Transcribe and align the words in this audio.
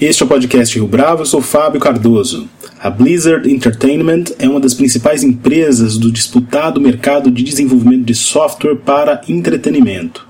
Este 0.00 0.22
é 0.22 0.24
o 0.24 0.28
podcast 0.30 0.74
Rio 0.74 0.88
Bravo, 0.88 1.20
eu 1.20 1.26
sou 1.26 1.42
Fábio 1.42 1.78
Cardoso. 1.78 2.48
A 2.80 2.88
Blizzard 2.88 3.52
Entertainment 3.52 4.24
é 4.38 4.48
uma 4.48 4.58
das 4.58 4.72
principais 4.72 5.22
empresas 5.22 5.98
do 5.98 6.10
disputado 6.10 6.80
mercado 6.80 7.30
de 7.30 7.42
desenvolvimento 7.42 8.06
de 8.06 8.14
software 8.14 8.76
para 8.76 9.20
entretenimento. 9.28 10.26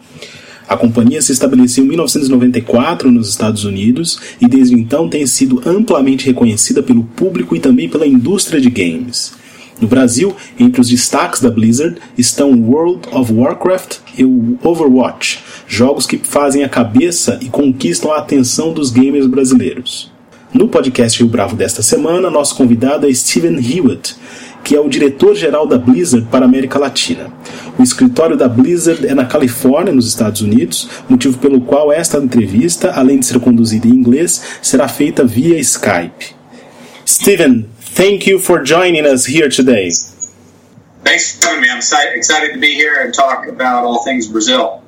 A 0.68 0.76
companhia 0.76 1.22
se 1.22 1.30
estabeleceu 1.30 1.84
em 1.84 1.86
1994 1.86 3.12
nos 3.12 3.28
Estados 3.28 3.62
Unidos 3.62 4.18
e 4.40 4.48
desde 4.48 4.74
então 4.74 5.08
tem 5.08 5.24
sido 5.24 5.62
amplamente 5.64 6.26
reconhecida 6.26 6.82
pelo 6.82 7.04
público 7.04 7.54
e 7.54 7.60
também 7.60 7.88
pela 7.88 8.08
indústria 8.08 8.60
de 8.60 8.70
games. 8.70 9.38
No 9.80 9.88
Brasil, 9.88 10.36
entre 10.58 10.80
os 10.80 10.88
destaques 10.88 11.40
da 11.40 11.50
Blizzard 11.50 11.96
estão 12.18 12.52
World 12.52 13.08
of 13.12 13.32
Warcraft 13.32 13.98
e 14.16 14.24
o 14.24 14.58
Overwatch, 14.62 15.42
jogos 15.66 16.06
que 16.06 16.18
fazem 16.18 16.62
a 16.62 16.68
cabeça 16.68 17.38
e 17.40 17.48
conquistam 17.48 18.12
a 18.12 18.18
atenção 18.18 18.74
dos 18.74 18.90
gamers 18.90 19.26
brasileiros. 19.26 20.12
No 20.52 20.68
podcast 20.68 21.18
Rio 21.18 21.30
Bravo 21.30 21.56
desta 21.56 21.80
semana, 21.80 22.28
nosso 22.28 22.56
convidado 22.56 23.08
é 23.08 23.14
Steven 23.14 23.56
Hewitt, 23.56 24.16
que 24.62 24.74
é 24.74 24.80
o 24.80 24.88
diretor-geral 24.88 25.66
da 25.66 25.78
Blizzard 25.78 26.26
para 26.30 26.44
a 26.44 26.48
América 26.48 26.78
Latina. 26.78 27.28
O 27.78 27.82
escritório 27.82 28.36
da 28.36 28.48
Blizzard 28.48 29.06
é 29.06 29.14
na 29.14 29.24
Califórnia, 29.24 29.94
nos 29.94 30.06
Estados 30.06 30.42
Unidos, 30.42 30.88
motivo 31.08 31.38
pelo 31.38 31.60
qual 31.62 31.90
esta 31.90 32.18
entrevista, 32.18 32.90
além 32.90 33.20
de 33.20 33.26
ser 33.26 33.40
conduzida 33.40 33.88
em 33.88 33.92
inglês, 33.92 34.42
será 34.60 34.88
feita 34.88 35.24
via 35.24 35.58
Skype. 35.58 36.34
Steven, 37.06 37.66
thank 37.90 38.26
you 38.26 38.38
for 38.38 38.62
joining 38.62 39.04
us 39.04 39.26
here 39.26 39.48
today. 39.48 39.90
Thanks 41.02 41.36
for 41.36 41.46
having 41.46 41.62
me. 41.62 41.68
I'm 41.70 41.78
excited 41.78 42.52
to 42.54 42.60
be 42.60 42.74
here 42.74 43.00
and 43.00 43.12
talk 43.12 43.46
about 43.48 43.84
all 43.84 44.04
things 44.04 44.28
Brazil. 44.28 44.82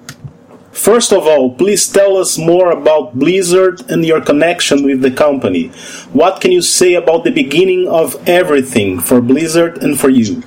First 0.70 1.12
of 1.12 1.26
all, 1.26 1.54
please 1.54 1.86
tell 1.88 2.16
us 2.16 2.38
more 2.38 2.70
about 2.70 3.18
Blizzard 3.18 3.90
and 3.90 4.04
your 4.04 4.22
connection 4.22 4.84
with 4.84 5.02
the 5.02 5.10
company. 5.10 5.68
What 6.12 6.40
can 6.40 6.50
you 6.50 6.62
say 6.62 6.94
about 6.94 7.24
the 7.24 7.30
beginning 7.30 7.88
of 7.88 8.16
everything 8.26 9.00
for 9.00 9.20
Blizzard 9.20 9.82
and 9.82 9.98
for 9.98 10.08
you? 10.08 10.42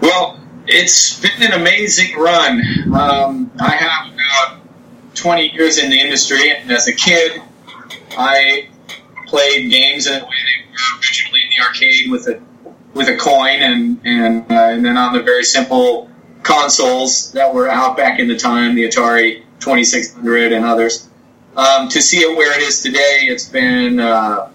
Well, 0.00 0.38
it's 0.66 1.20
been 1.20 1.42
an 1.42 1.60
amazing 1.60 2.16
run. 2.16 2.62
Um, 2.94 3.50
I 3.60 3.70
have 3.70 4.12
about 4.14 4.60
20 5.14 5.50
years 5.50 5.78
in 5.78 5.90
the 5.90 5.98
industry, 5.98 6.52
and 6.54 6.70
as 6.70 6.86
a 6.86 6.92
kid, 6.92 7.42
I 8.16 8.68
played 9.26 9.70
games 9.70 10.06
in 10.06 10.20
the 10.20 10.24
way 10.24 10.51
arcade 11.62 12.10
with 12.10 12.26
a 12.28 12.40
with 12.94 13.08
a 13.08 13.16
coin, 13.16 13.60
and 13.60 14.00
and, 14.04 14.50
uh, 14.50 14.54
and 14.54 14.84
then 14.84 14.96
on 14.96 15.12
the 15.14 15.22
very 15.22 15.44
simple 15.44 16.10
consoles 16.42 17.32
that 17.32 17.54
were 17.54 17.68
out 17.68 17.96
back 17.96 18.18
in 18.18 18.28
the 18.28 18.36
time, 18.36 18.74
the 18.74 18.84
Atari 18.84 19.42
2600 19.60 20.52
and 20.52 20.64
others. 20.64 21.08
Um, 21.56 21.88
to 21.90 22.00
see 22.00 22.18
it 22.18 22.36
where 22.36 22.56
it 22.58 22.62
is 22.62 22.82
today, 22.82 23.20
it's 23.22 23.48
been 23.48 24.00
uh, 24.00 24.50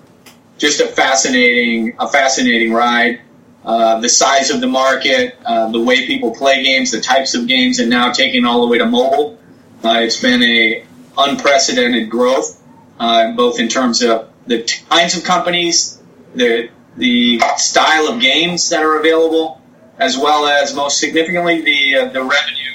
just 0.58 0.81
a 0.81 0.88
fascinating, 0.88 1.95
a 1.99 2.08
fascinating 2.08 2.73
ride. 2.73 3.21
Uh, 3.64 3.99
the 3.99 4.09
size 4.09 4.49
of 4.49 4.61
the 4.61 4.67
market, 4.67 5.38
uh, 5.45 5.69
the 5.69 5.81
way 5.81 6.08
people 6.08 6.33
play 6.33 6.64
games, 6.64 6.92
the 6.92 7.02
types 7.02 7.36
of 7.36 7.47
games, 7.47 7.80
and 7.80 7.89
now 7.89 8.11
taking 8.11 8.45
all 8.45 8.61
the 8.61 8.67
way 8.67 8.77
to 8.77 8.86
mobile. 8.86 9.37
Uh, 9.83 9.99
it's 9.99 10.20
been 10.21 10.42
a 10.42 10.86
unprecedented 11.17 12.09
growth, 12.09 12.61
uh, 12.99 13.32
both 13.33 13.59
in 13.59 13.67
terms 13.67 14.02
of 14.02 14.30
the 14.48 14.64
kinds 14.89 15.17
of 15.17 15.23
companies, 15.23 16.02
the 16.33 16.70
the 16.97 17.39
style 17.58 18.08
of 18.08 18.19
games 18.19 18.69
that 18.69 18.83
are 18.83 18.99
available, 18.99 19.61
as 19.99 20.17
well 20.17 20.47
as 20.47 20.75
most 20.75 20.99
significantly 20.99 21.61
the 21.61 21.95
uh, 21.95 22.05
the 22.09 22.21
revenue 22.21 22.67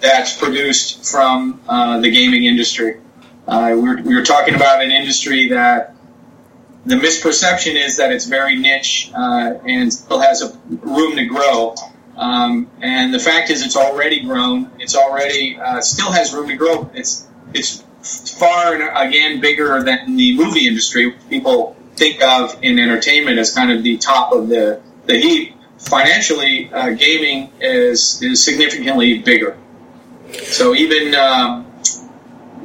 that's 0.00 0.36
produced 0.36 1.10
from 1.10 1.60
uh, 1.68 2.00
the 2.00 2.10
gaming 2.10 2.44
industry. 2.44 3.00
Uh, 3.46 3.72
we, 3.74 3.80
were, 3.80 3.96
we 4.02 4.14
were 4.14 4.24
talking 4.24 4.54
about 4.54 4.82
an 4.82 4.90
industry 4.90 5.48
that 5.48 5.94
the 6.86 6.94
misperception 6.94 7.74
is 7.74 7.96
that 7.96 8.12
it's 8.12 8.26
very 8.26 8.56
niche 8.56 9.10
uh, 9.14 9.54
and 9.66 9.92
still 9.92 10.20
has 10.20 10.42
a 10.42 10.56
room 10.68 11.16
to 11.16 11.24
grow. 11.24 11.74
Um, 12.16 12.70
and 12.80 13.12
the 13.12 13.18
fact 13.18 13.50
is, 13.50 13.64
it's 13.64 13.76
already 13.76 14.20
grown. 14.20 14.70
It's 14.78 14.96
already 14.96 15.58
uh, 15.58 15.80
still 15.80 16.12
has 16.12 16.34
room 16.34 16.48
to 16.48 16.56
grow. 16.56 16.90
It's 16.94 17.26
it's 17.54 17.84
far 18.38 18.74
and 18.74 19.08
again 19.08 19.40
bigger 19.40 19.82
than 19.82 20.16
the 20.16 20.36
movie 20.36 20.66
industry. 20.66 21.12
People 21.30 21.76
think 21.98 22.22
of 22.22 22.62
in 22.62 22.78
entertainment 22.78 23.38
as 23.38 23.52
kind 23.52 23.70
of 23.72 23.82
the 23.82 23.96
top 23.98 24.32
of 24.32 24.48
the 24.48 24.80
the 25.06 25.16
heap 25.18 25.54
financially, 25.78 26.70
uh, 26.72 26.90
gaming 26.90 27.50
is 27.60 28.22
is 28.22 28.44
significantly 28.44 29.18
bigger. 29.18 29.56
So 30.56 30.74
even 30.74 31.14
um, 31.14 31.66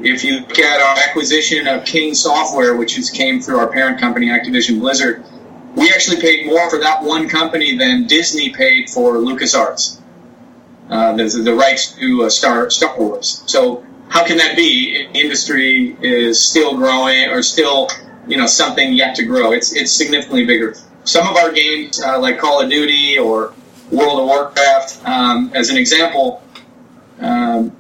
if 0.02 0.24
you 0.24 0.40
look 0.40 0.60
at 0.60 0.82
our 0.82 0.98
acquisition 1.08 1.68
of 1.68 1.86
King 1.86 2.14
Software, 2.14 2.76
which 2.76 2.98
is, 2.98 3.10
came 3.10 3.42
through 3.42 3.60
our 3.60 3.72
parent 3.72 4.00
company 4.00 4.28
Activision 4.28 4.80
Blizzard, 4.80 5.24
we 5.76 5.90
actually 5.90 6.20
paid 6.20 6.46
more 6.46 6.70
for 6.70 6.80
that 6.80 7.04
one 7.04 7.30
company 7.30 7.78
than 7.78 8.08
Disney 8.08 8.50
paid 8.50 8.90
for 8.90 9.16
LucasArts, 9.16 10.00
uh, 10.90 11.16
the, 11.16 11.26
the 11.44 11.54
rights 11.54 11.94
to 11.94 12.24
uh, 12.24 12.30
Star 12.30 12.70
Star 12.70 12.98
Wars. 13.00 13.44
So 13.46 13.86
how 14.10 14.26
can 14.26 14.38
that 14.38 14.56
be? 14.56 15.08
Industry 15.14 15.96
is 16.02 16.44
still 16.44 16.76
growing, 16.76 17.30
or 17.30 17.42
still 17.42 17.90
you 18.28 18.38
know 18.38 18.48
something 18.48 18.94
yet 18.94 19.16
to 19.16 19.24
grow. 19.24 19.52
It's 19.52 19.76
it's 19.76 19.92
significantly 19.92 20.46
bigger 20.46 20.76
some 21.04 21.28
of 21.28 21.36
our 21.38 21.52
games, 21.52 22.02
uh, 22.02 22.20
like 22.20 22.40
Call 22.40 22.62
of 22.62 22.70
Duty 22.70 23.18
or 23.18 23.54
World 23.92 24.20
of 24.20 24.26
Warcraft, 24.26 25.06
um, 25.06 25.52
as 25.54 25.70
an 25.70 25.78
example, 25.78 26.42
um, 27.20 27.76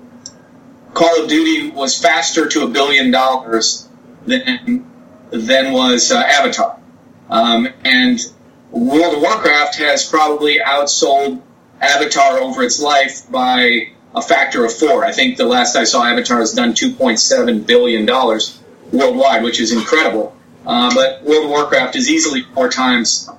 Call 0.93 1.23
of 1.23 1.29
Duty 1.29 1.69
was 1.71 1.99
faster 1.99 2.47
to 2.49 2.63
a 2.63 2.67
billion 2.67 3.11
dollars 3.11 3.87
than 4.25 4.85
than 5.31 5.73
was 5.73 6.11
uh, 6.11 6.19
Avatar, 6.19 6.79
um, 7.29 7.67
and 7.83 8.19
World 8.69 9.15
of 9.15 9.21
Warcraft 9.21 9.75
has 9.77 10.07
probably 10.07 10.59
outsold 10.59 11.41
Avatar 11.81 12.37
over 12.37 12.61
its 12.61 12.79
life 12.79 13.29
by 13.31 13.89
a 14.13 14.21
factor 14.21 14.63
of 14.63 14.73
four. 14.73 15.03
I 15.03 15.11
think 15.11 15.37
the 15.37 15.45
last 15.45 15.75
I 15.75 15.85
saw 15.85 16.05
Avatar 16.05 16.39
has 16.39 16.53
done 16.53 16.73
2.7 16.73 17.65
billion 17.65 18.05
dollars 18.05 18.59
worldwide, 18.93 19.43
which 19.43 19.59
is 19.59 19.73
incredible. 19.73 20.37
Uh, 20.65 20.93
but 20.95 21.23
World 21.23 21.45
of 21.45 21.49
Warcraft 21.49 21.95
is 21.97 22.09
easily 22.09 22.43
four 22.53 22.69
times 22.69 23.29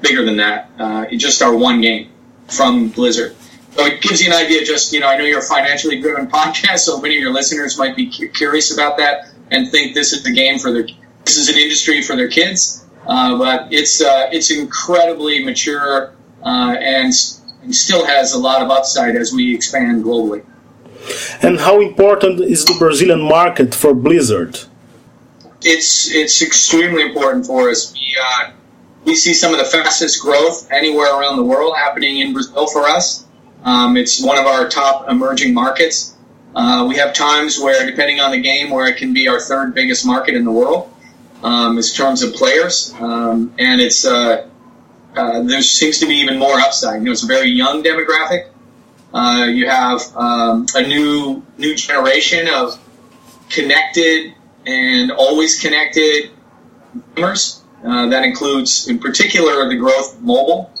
bigger 0.00 0.24
than 0.24 0.38
that. 0.38 0.70
Uh, 0.78 1.06
just 1.12 1.40
our 1.42 1.56
one 1.56 1.80
game 1.80 2.10
from 2.48 2.88
Blizzard. 2.88 3.36
So 3.76 3.86
it 3.86 4.02
gives 4.02 4.20
you 4.20 4.32
an 4.32 4.36
idea. 4.36 4.64
Just 4.64 4.92
you 4.92 5.00
know, 5.00 5.08
I 5.08 5.16
know 5.16 5.24
you're 5.24 5.38
a 5.38 5.42
financially 5.42 6.00
driven 6.00 6.26
podcast, 6.38 6.80
so 6.80 7.00
many 7.00 7.16
of 7.16 7.22
your 7.22 7.32
listeners 7.32 7.78
might 7.78 7.94
be 7.94 8.10
cu- 8.10 8.28
curious 8.28 8.72
about 8.72 8.96
that 8.98 9.28
and 9.50 9.70
think 9.70 9.94
this 9.94 10.12
is 10.12 10.24
the 10.24 10.32
game 10.32 10.58
for 10.58 10.72
their. 10.72 10.86
This 11.24 11.36
is 11.36 11.48
an 11.48 11.56
industry 11.56 12.02
for 12.02 12.16
their 12.16 12.28
kids, 12.28 12.84
uh, 13.06 13.38
but 13.38 13.72
it's 13.72 14.02
uh, 14.02 14.28
it's 14.32 14.50
incredibly 14.50 15.44
mature 15.44 16.14
uh, 16.42 16.74
and, 16.80 17.12
and 17.62 17.74
still 17.74 18.04
has 18.04 18.32
a 18.32 18.38
lot 18.38 18.60
of 18.60 18.70
upside 18.70 19.14
as 19.14 19.32
we 19.32 19.54
expand 19.54 20.02
globally. 20.02 20.44
And 21.42 21.60
how 21.60 21.80
important 21.80 22.40
is 22.40 22.64
the 22.64 22.74
Brazilian 22.78 23.22
market 23.22 23.74
for 23.74 23.94
Blizzard? 23.94 24.60
It's 25.64 26.10
it's 26.10 26.42
extremely 26.42 27.02
important 27.02 27.46
for 27.46 27.68
us. 27.68 27.92
We 27.92 28.16
uh, 28.20 28.50
we 29.04 29.14
see 29.14 29.34
some 29.34 29.52
of 29.52 29.58
the 29.58 29.64
fastest 29.64 30.20
growth 30.20 30.70
anywhere 30.70 31.18
around 31.18 31.36
the 31.36 31.44
world 31.44 31.76
happening 31.76 32.20
in 32.20 32.32
Brazil 32.32 32.66
for 32.66 32.86
us. 32.86 33.26
Um, 33.64 33.96
it's 33.96 34.22
one 34.22 34.38
of 34.38 34.46
our 34.46 34.68
top 34.68 35.08
emerging 35.08 35.54
markets. 35.54 36.16
Uh, 36.54 36.84
we 36.88 36.96
have 36.96 37.14
times 37.14 37.58
where, 37.58 37.86
depending 37.88 38.20
on 38.20 38.30
the 38.30 38.40
game, 38.40 38.70
where 38.70 38.86
it 38.86 38.96
can 38.96 39.14
be 39.14 39.28
our 39.28 39.40
third 39.40 39.74
biggest 39.74 40.04
market 40.04 40.34
in 40.34 40.44
the 40.44 40.50
world 40.50 40.92
um, 41.42 41.78
in 41.78 41.82
terms 41.82 42.22
of 42.22 42.34
players, 42.34 42.92
um, 43.00 43.52
and 43.58 43.80
it's 43.80 44.04
uh, 44.04 44.48
uh, 45.16 45.42
there 45.42 45.62
seems 45.62 45.98
to 45.98 46.06
be 46.06 46.16
even 46.16 46.38
more 46.38 46.58
upside. 46.58 47.00
You 47.00 47.06
know, 47.06 47.12
it's 47.12 47.24
a 47.24 47.26
very 47.26 47.50
young 47.50 47.82
demographic. 47.82 48.48
Uh, 49.12 49.46
you 49.50 49.68
have 49.68 50.00
um, 50.16 50.66
a 50.74 50.86
new 50.86 51.42
new 51.58 51.74
generation 51.74 52.48
of 52.48 52.78
connected 53.48 54.34
and 54.66 55.10
always 55.10 55.60
connected 55.60 56.30
gamers. 57.14 57.60
Uh, 57.84 58.08
that 58.08 58.24
includes, 58.24 58.88
in 58.88 58.98
particular, 58.98 59.68
the 59.68 59.76
growth 59.76 60.14
of 60.14 60.22
mobile. 60.22 60.72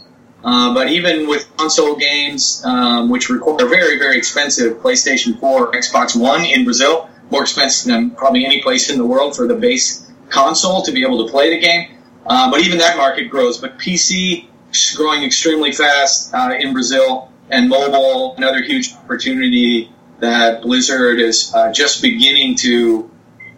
Uh, 0.44 0.74
but 0.74 0.88
even 0.90 1.28
with 1.28 1.48
console 1.56 1.96
games, 1.96 2.62
um, 2.64 3.08
which 3.08 3.28
require 3.28 3.68
very, 3.68 3.98
very 3.98 4.18
expensive 4.18 4.78
PlayStation 4.78 5.38
4 5.38 5.68
or 5.68 5.72
Xbox 5.72 6.20
One 6.20 6.44
in 6.44 6.64
Brazil, 6.64 7.08
more 7.30 7.42
expensive 7.42 7.90
than 7.90 8.10
probably 8.10 8.44
any 8.44 8.60
place 8.60 8.90
in 8.90 8.98
the 8.98 9.06
world 9.06 9.36
for 9.36 9.46
the 9.46 9.54
base 9.54 10.10
console 10.28 10.82
to 10.82 10.92
be 10.92 11.04
able 11.04 11.24
to 11.24 11.30
play 11.30 11.50
the 11.50 11.60
game. 11.60 11.96
Uh, 12.26 12.50
but 12.50 12.60
even 12.60 12.78
that 12.78 12.96
market 12.96 13.28
grows. 13.30 13.58
But 13.58 13.78
PC 13.78 14.48
is 14.72 14.94
growing 14.96 15.22
extremely 15.22 15.72
fast 15.72 16.34
uh, 16.34 16.54
in 16.58 16.72
Brazil, 16.72 17.30
and 17.50 17.68
mobile, 17.68 18.34
another 18.36 18.62
huge 18.62 18.94
opportunity 18.94 19.92
that 20.20 20.62
Blizzard 20.62 21.20
is 21.20 21.52
uh, 21.54 21.72
just 21.72 22.00
beginning 22.00 22.54
to 22.56 23.10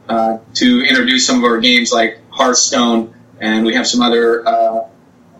uh, 0.08 0.38
to 0.54 0.84
introduce 0.84 1.26
some 1.26 1.38
of 1.38 1.44
our 1.44 1.58
games 1.58 1.92
like 1.92 2.18
Hearthstone, 2.30 3.14
and 3.40 3.64
we 3.64 3.74
have 3.74 3.86
some 3.86 4.02
other. 4.02 4.46
Uh, 4.46 4.88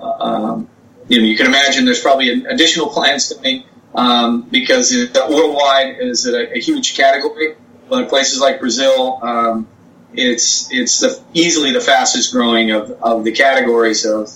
um, 0.01 0.69
you 1.09 1.21
know, 1.21 1.27
you 1.27 1.37
can 1.37 1.47
imagine 1.47 1.85
there's 1.85 2.01
probably 2.01 2.45
additional 2.45 2.89
plans 2.89 3.33
coming 3.33 3.65
um, 3.95 4.43
because 4.43 4.93
it, 4.93 5.15
worldwide 5.15 5.99
is 6.01 6.27
a, 6.27 6.57
a, 6.57 6.61
huge 6.61 6.97
category. 6.97 7.57
But 7.89 8.09
places 8.09 8.41
like 8.41 8.61
Brazil, 8.61 9.21
um, 9.23 9.69
it's 10.15 10.73
it's 10.73 11.01
the, 11.01 11.21
easily 11.35 11.73
the 11.73 11.81
fastest 11.81 12.33
growing 12.33 12.71
of, 12.71 12.91
of 13.03 13.25
the 13.25 13.33
categories 13.33 14.07
of 14.07 14.33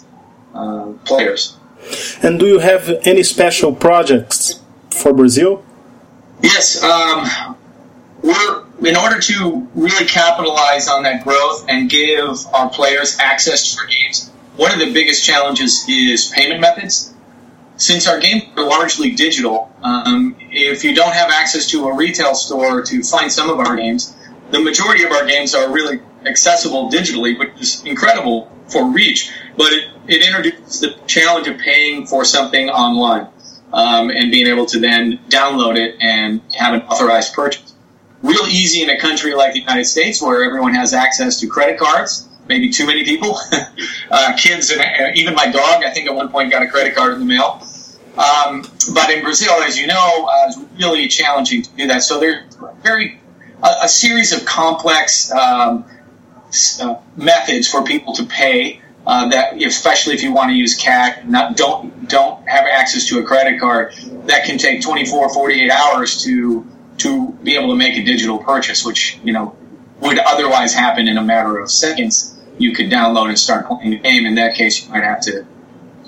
uh, 0.55 0.93
players. 1.05 1.57
And 2.23 2.39
do 2.39 2.47
you 2.47 2.59
have 2.59 2.89
any 3.05 3.23
special 3.23 3.75
projects 3.75 4.61
for 4.91 5.15
Brazil? 5.15 5.65
Yes, 6.43 6.83
um, 6.83 7.57
we're 8.23 8.65
in 8.81 8.97
order 8.97 9.19
to 9.19 9.69
really 9.75 10.07
capitalize 10.07 10.89
on 10.89 11.03
that 11.03 11.25
growth 11.25 11.67
and 11.69 11.91
give 11.91 12.47
our 12.55 12.71
players 12.71 13.19
access 13.19 13.75
to 13.75 13.81
our 13.81 13.87
games. 13.87 14.31
One 14.57 14.73
of 14.73 14.79
the 14.79 14.93
biggest 14.93 15.25
challenges 15.25 15.85
is 15.89 16.31
payment 16.35 16.61
methods. 16.61 17.15
Since 17.77 18.09
our 18.09 18.19
games 18.19 18.45
are 18.57 18.65
largely 18.65 19.13
digital, 19.13 19.73
um, 19.83 20.37
if 20.41 20.83
you 20.83 20.95
don't 20.95 21.13
have 21.13 21.31
access 21.31 21.71
to 21.71 21.87
a 21.89 21.95
retail 21.95 22.35
store 22.35 22.83
to 22.83 23.03
find 23.03 23.31
some 23.31 23.51
of 23.51 23.61
our 23.61 23.77
games, 23.77 24.17
the 24.51 24.61
majority 24.61 25.05
of 25.05 25.13
our 25.13 25.27
games 25.27 25.55
are 25.55 25.71
really 25.71 26.01
accessible 26.25 26.91
digitally, 26.91 27.39
which 27.39 27.53
is 27.61 27.85
incredible 27.85 28.51
for 28.69 28.91
reach. 28.91 29.33
But 29.57 29.73
it, 29.73 29.85
it 30.09 30.27
introduces 30.27 30.81
the 30.81 30.97
challenge 31.07 31.47
of 31.47 31.59
paying 31.59 32.07
for 32.07 32.25
something 32.25 32.69
online 32.69 33.29
um, 33.73 34.11
and 34.11 34.31
being 34.31 34.47
able 34.47 34.67
to 34.67 34.81
then 34.81 35.21
download 35.29 35.77
it 35.77 35.97
and 36.01 36.41
have 36.55 36.75
an 36.75 36.83
authorized 36.83 37.35
purchase. 37.35 37.75
Real 38.23 38.47
easy 38.47 38.83
in 38.83 38.91
a 38.91 38.99
country 38.99 39.35
like 39.35 39.53
the 39.53 39.61
United 39.61 39.85
States 39.85 40.21
where 40.21 40.43
everyone 40.43 40.75
has 40.75 40.93
access 40.93 41.39
to 41.41 41.47
credit 41.47 41.79
cards, 41.79 42.29
maybe 42.49 42.71
too 42.71 42.87
many 42.87 43.05
people, 43.05 43.39
uh, 44.11 44.37
kids, 44.37 44.71
and 44.71 44.81
uh, 44.81 45.13
even 45.15 45.35
my 45.35 45.47
dog, 45.47 45.85
I 45.85 45.91
think 45.91 46.09
at 46.09 46.15
one 46.15 46.29
point 46.29 46.51
got 46.51 46.63
a 46.63 46.69
credit 46.69 46.95
card 46.95 47.15
in 47.15 47.21
the 47.21 47.27
mail. 47.27 47.63
Um, 48.17 48.67
but 48.93 49.11
in 49.11 49.23
Brazil, 49.23 49.53
as 49.63 49.79
you 49.79 49.87
know, 49.87 50.27
uh, 50.29 50.49
it's 50.49 50.59
really 50.81 51.07
challenging 51.07 51.63
to 51.63 51.71
do 51.77 51.87
that. 51.87 52.03
So 52.03 52.19
there's 52.19 52.57
very 52.83 53.21
a, 53.63 53.85
a 53.85 53.89
series 53.89 54.33
of 54.33 54.45
complex 54.45 55.31
um, 55.31 55.85
uh, 56.81 56.97
methods 57.17 57.69
for 57.69 57.85
people 57.85 58.15
to 58.15 58.25
pay 58.25 58.81
uh, 59.07 59.29
that 59.29 59.63
especially 59.63 60.15
if 60.15 60.23
you 60.23 60.33
want 60.33 60.51
to 60.51 60.55
use 60.55 60.75
cash, 60.77 61.25
not 61.25 61.57
don't 61.57 62.09
don't 62.09 62.47
have 62.47 62.67
access 62.67 63.07
to 63.07 63.19
a 63.21 63.25
credit 63.25 63.59
card, 63.59 63.95
that 64.27 64.45
can 64.45 64.59
take 64.59 64.83
24, 64.83 65.33
48 65.33 65.71
hours 65.71 66.23
to 66.25 66.67
to 66.99 67.33
be 67.43 67.57
able 67.57 67.69
to 67.69 67.77
make 67.77 67.97
a 67.97 68.05
digital 68.05 68.39
purchase, 68.39 68.85
which 68.85 69.19
you 69.25 69.33
know 69.33 69.57
would 70.01 70.19
otherwise 70.19 70.75
happen 70.75 71.09
in 71.09 71.17
a 71.17 71.23
matter 71.23 71.59
of 71.59 71.71
seconds. 71.71 72.37
You 72.59 72.75
could 72.75 72.91
download 72.91 73.29
and 73.29 73.39
start 73.39 73.67
playing 73.69 73.91
the 73.91 73.99
game. 73.99 74.27
In 74.27 74.35
that 74.35 74.55
case, 74.55 74.85
you 74.85 74.91
might 74.91 75.05
have 75.05 75.21
to 75.23 75.47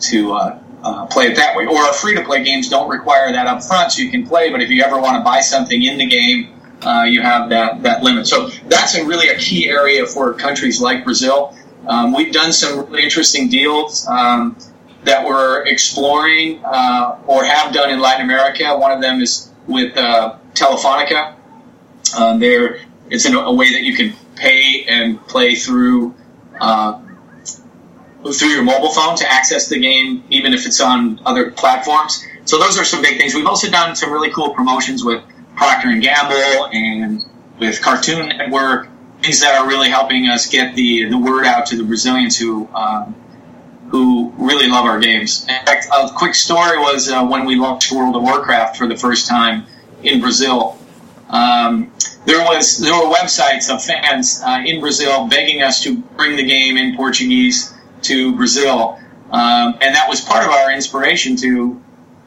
to 0.00 0.32
uh, 0.32 0.58
uh, 0.82 1.06
play 1.06 1.26
it 1.26 1.36
that 1.36 1.56
way. 1.56 1.66
Or 1.66 1.92
free 1.92 2.14
to 2.14 2.24
play 2.24 2.42
games 2.42 2.68
don't 2.68 2.88
require 2.88 3.32
that 3.32 3.46
up 3.46 3.62
front, 3.62 3.92
so 3.92 4.02
you 4.02 4.10
can 4.10 4.26
play. 4.26 4.50
But 4.50 4.62
if 4.62 4.70
you 4.70 4.82
ever 4.82 5.00
want 5.00 5.16
to 5.16 5.24
buy 5.24 5.40
something 5.40 5.82
in 5.82 5.98
the 5.98 6.06
game, 6.06 6.60
uh, 6.82 7.04
you 7.06 7.22
have 7.22 7.50
that 7.50 7.82
that 7.82 8.02
limit. 8.02 8.26
So 8.26 8.48
that's 8.68 8.96
a 8.96 9.04
really 9.04 9.28
a 9.28 9.38
key 9.38 9.68
area 9.68 10.06
for 10.06 10.34
countries 10.34 10.80
like 10.80 11.04
Brazil. 11.04 11.54
Um, 11.86 12.12
we've 12.12 12.32
done 12.32 12.52
some 12.52 12.86
really 12.86 13.02
interesting 13.02 13.48
deals 13.48 14.06
um, 14.06 14.56
that 15.04 15.26
we're 15.26 15.66
exploring 15.66 16.62
uh, 16.64 17.18
or 17.26 17.44
have 17.44 17.72
done 17.72 17.90
in 17.90 18.00
Latin 18.00 18.24
America. 18.24 18.76
One 18.76 18.92
of 18.92 19.00
them 19.00 19.20
is 19.20 19.50
with 19.66 19.96
uh, 19.96 20.36
Telefonica. 20.54 21.36
Um, 22.16 22.40
there, 22.40 22.80
it's 23.08 23.26
in 23.26 23.34
a, 23.34 23.52
way 23.52 23.72
that 23.72 23.82
you 23.82 23.94
can 23.94 24.14
pay 24.36 24.84
and 24.84 25.20
play 25.26 25.54
through 25.54 26.14
uh, 26.60 27.00
through 28.32 28.48
your 28.48 28.62
mobile 28.62 28.90
phone 28.90 29.16
to 29.16 29.30
access 29.30 29.68
the 29.68 29.78
game, 29.78 30.24
even 30.28 30.52
if 30.52 30.66
it's 30.66 30.80
on 30.80 31.20
other 31.24 31.50
platforms. 31.50 32.26
So 32.44 32.58
those 32.58 32.78
are 32.78 32.84
some 32.84 33.00
big 33.00 33.18
things. 33.18 33.34
We've 33.34 33.46
also 33.46 33.70
done 33.70 33.96
some 33.96 34.12
really 34.12 34.30
cool 34.30 34.54
promotions 34.54 35.04
with 35.04 35.22
Procter 35.56 35.88
and 35.88 36.02
Gamble 36.02 36.68
and 36.72 37.24
with 37.58 37.80
Cartoon 37.80 38.28
Network 38.28 38.90
things 39.22 39.40
that 39.40 39.60
are 39.60 39.66
really 39.66 39.88
helping 39.88 40.26
us 40.26 40.46
get 40.46 40.74
the 40.74 41.04
the 41.04 41.18
word 41.18 41.44
out 41.44 41.66
to 41.66 41.76
the 41.76 41.84
Brazilians 41.84 42.38
who 42.38 42.68
um, 42.74 43.14
who 43.88 44.32
really 44.38 44.68
love 44.68 44.84
our 44.84 45.00
games. 45.00 45.42
In 45.42 45.64
fact, 45.66 45.86
a 45.92 46.08
quick 46.14 46.34
story 46.34 46.78
was 46.78 47.10
uh, 47.10 47.26
when 47.26 47.44
we 47.44 47.56
launched 47.56 47.92
World 47.92 48.16
of 48.16 48.22
Warcraft 48.22 48.76
for 48.76 48.86
the 48.86 48.96
first 48.96 49.26
time 49.26 49.66
in 50.02 50.20
Brazil. 50.20 50.78
Um, 51.28 51.92
there 52.26 52.44
was 52.44 52.78
there 52.78 52.92
were 52.92 53.12
websites 53.12 53.72
of 53.72 53.82
fans 53.82 54.42
uh, 54.44 54.62
in 54.64 54.80
Brazil 54.80 55.26
begging 55.28 55.62
us 55.62 55.82
to 55.84 55.96
bring 55.96 56.36
the 56.36 56.44
game 56.44 56.76
in 56.76 56.96
Portuguese 56.96 57.72
to 58.02 58.34
Brazil, 58.36 58.98
um, 59.30 59.78
and 59.80 59.94
that 59.94 60.06
was 60.08 60.20
part 60.20 60.44
of 60.44 60.50
our 60.50 60.72
inspiration 60.72 61.36
to 61.36 61.80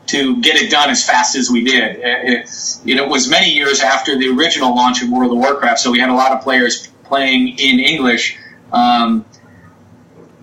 to 0.07 0.41
get 0.41 0.61
it 0.61 0.69
done 0.69 0.89
as 0.89 1.05
fast 1.05 1.35
as 1.35 1.49
we 1.49 1.63
did. 1.63 1.97
It, 1.97 2.39
it, 2.85 2.99
it, 2.99 3.09
was 3.09 3.29
many 3.29 3.51
years 3.51 3.81
after 3.81 4.17
the 4.17 4.29
original 4.29 4.75
launch 4.75 5.01
of 5.01 5.09
World 5.09 5.31
of 5.31 5.37
Warcraft, 5.37 5.79
so 5.79 5.91
we 5.91 5.99
had 5.99 6.09
a 6.09 6.13
lot 6.13 6.31
of 6.31 6.41
players 6.41 6.87
playing 7.05 7.59
in 7.59 7.79
English. 7.79 8.37
Um, 8.71 9.25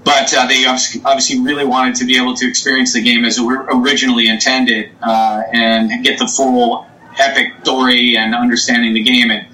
but 0.02 0.32
uh, 0.34 0.46
they 0.46 0.64
obviously 0.64 1.40
really 1.40 1.64
wanted 1.64 1.96
to 1.96 2.04
be 2.06 2.16
able 2.16 2.34
to 2.34 2.48
experience 2.48 2.94
the 2.94 3.02
game 3.02 3.24
as 3.24 3.38
originally 3.38 4.28
intended 4.28 4.92
uh, 5.02 5.42
and 5.52 6.02
get 6.02 6.18
the 6.18 6.26
full 6.26 6.86
epic 7.18 7.52
story 7.62 8.16
and 8.16 8.34
understanding 8.34 8.94
the 8.94 9.02
game. 9.02 9.30
And 9.30 9.46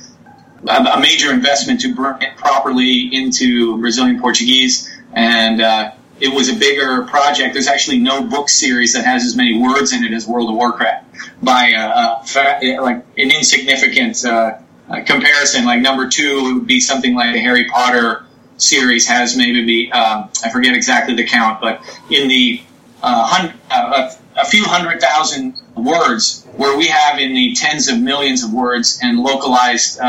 a 0.69 0.99
major 1.01 1.33
investment 1.33 1.81
to 1.83 1.95
bring 1.95 2.21
it 2.23 2.37
properly 2.37 3.15
into 3.15 3.79
Brazilian 3.79 4.21
Portuguese 4.21 4.93
and 5.13 5.61
uh, 5.61 5.93
it 6.21 6.29
was 6.29 6.49
a 6.49 6.55
bigger 6.55 7.03
project. 7.05 7.55
There's 7.55 7.67
actually 7.67 7.99
no 7.99 8.23
book 8.23 8.49
series 8.49 8.95
that 8.95 9.05
has 9.05 9.25
as 9.25 9.37
many 9.37 9.61
words 9.61 9.93
in 9.93 10.05
it 10.05 10.13
as 10.13 10.27
World 10.27 10.51
of 10.51 10.57
Warcraft 10.57 11.05
by 11.43 11.73
uh, 11.73 12.23
uh, 12.35 12.83
like 12.83 13.05
an 13.19 13.31
insignificant 13.31 14.25
uh, 14.25 14.59
uh, 14.89 15.03
comparison. 15.05 15.65
Like 15.65 15.81
number 15.81 16.09
two 16.09 16.59
would 16.59 16.67
be 16.67 16.81
something 16.81 17.15
like 17.15 17.35
the 17.35 17.41
Harry 17.41 17.65
Potter 17.69 18.25
series 18.57 19.07
has 19.07 19.37
maybe 19.37 19.65
be 19.65 19.93
um, 19.93 20.31
I 20.43 20.51
forget 20.51 20.75
exactly 20.75 21.15
the 21.15 21.27
count, 21.27 21.61
but 21.61 21.81
in 22.11 22.29
the 22.29 22.63
uh, 23.03 23.25
hun- 23.27 23.55
a, 23.71 24.13
a 24.41 24.45
few 24.47 24.65
hundred 24.65 25.01
thousand 25.01 25.61
words, 25.77 26.45
where 26.57 26.77
we 26.77 26.87
have 26.87 27.19
in 27.19 27.35
the 27.35 27.55
tens 27.55 27.89
of 27.89 28.01
millions 28.01 28.43
of 28.43 28.53
words 28.53 28.99
and 29.03 29.19
localized 29.19 30.01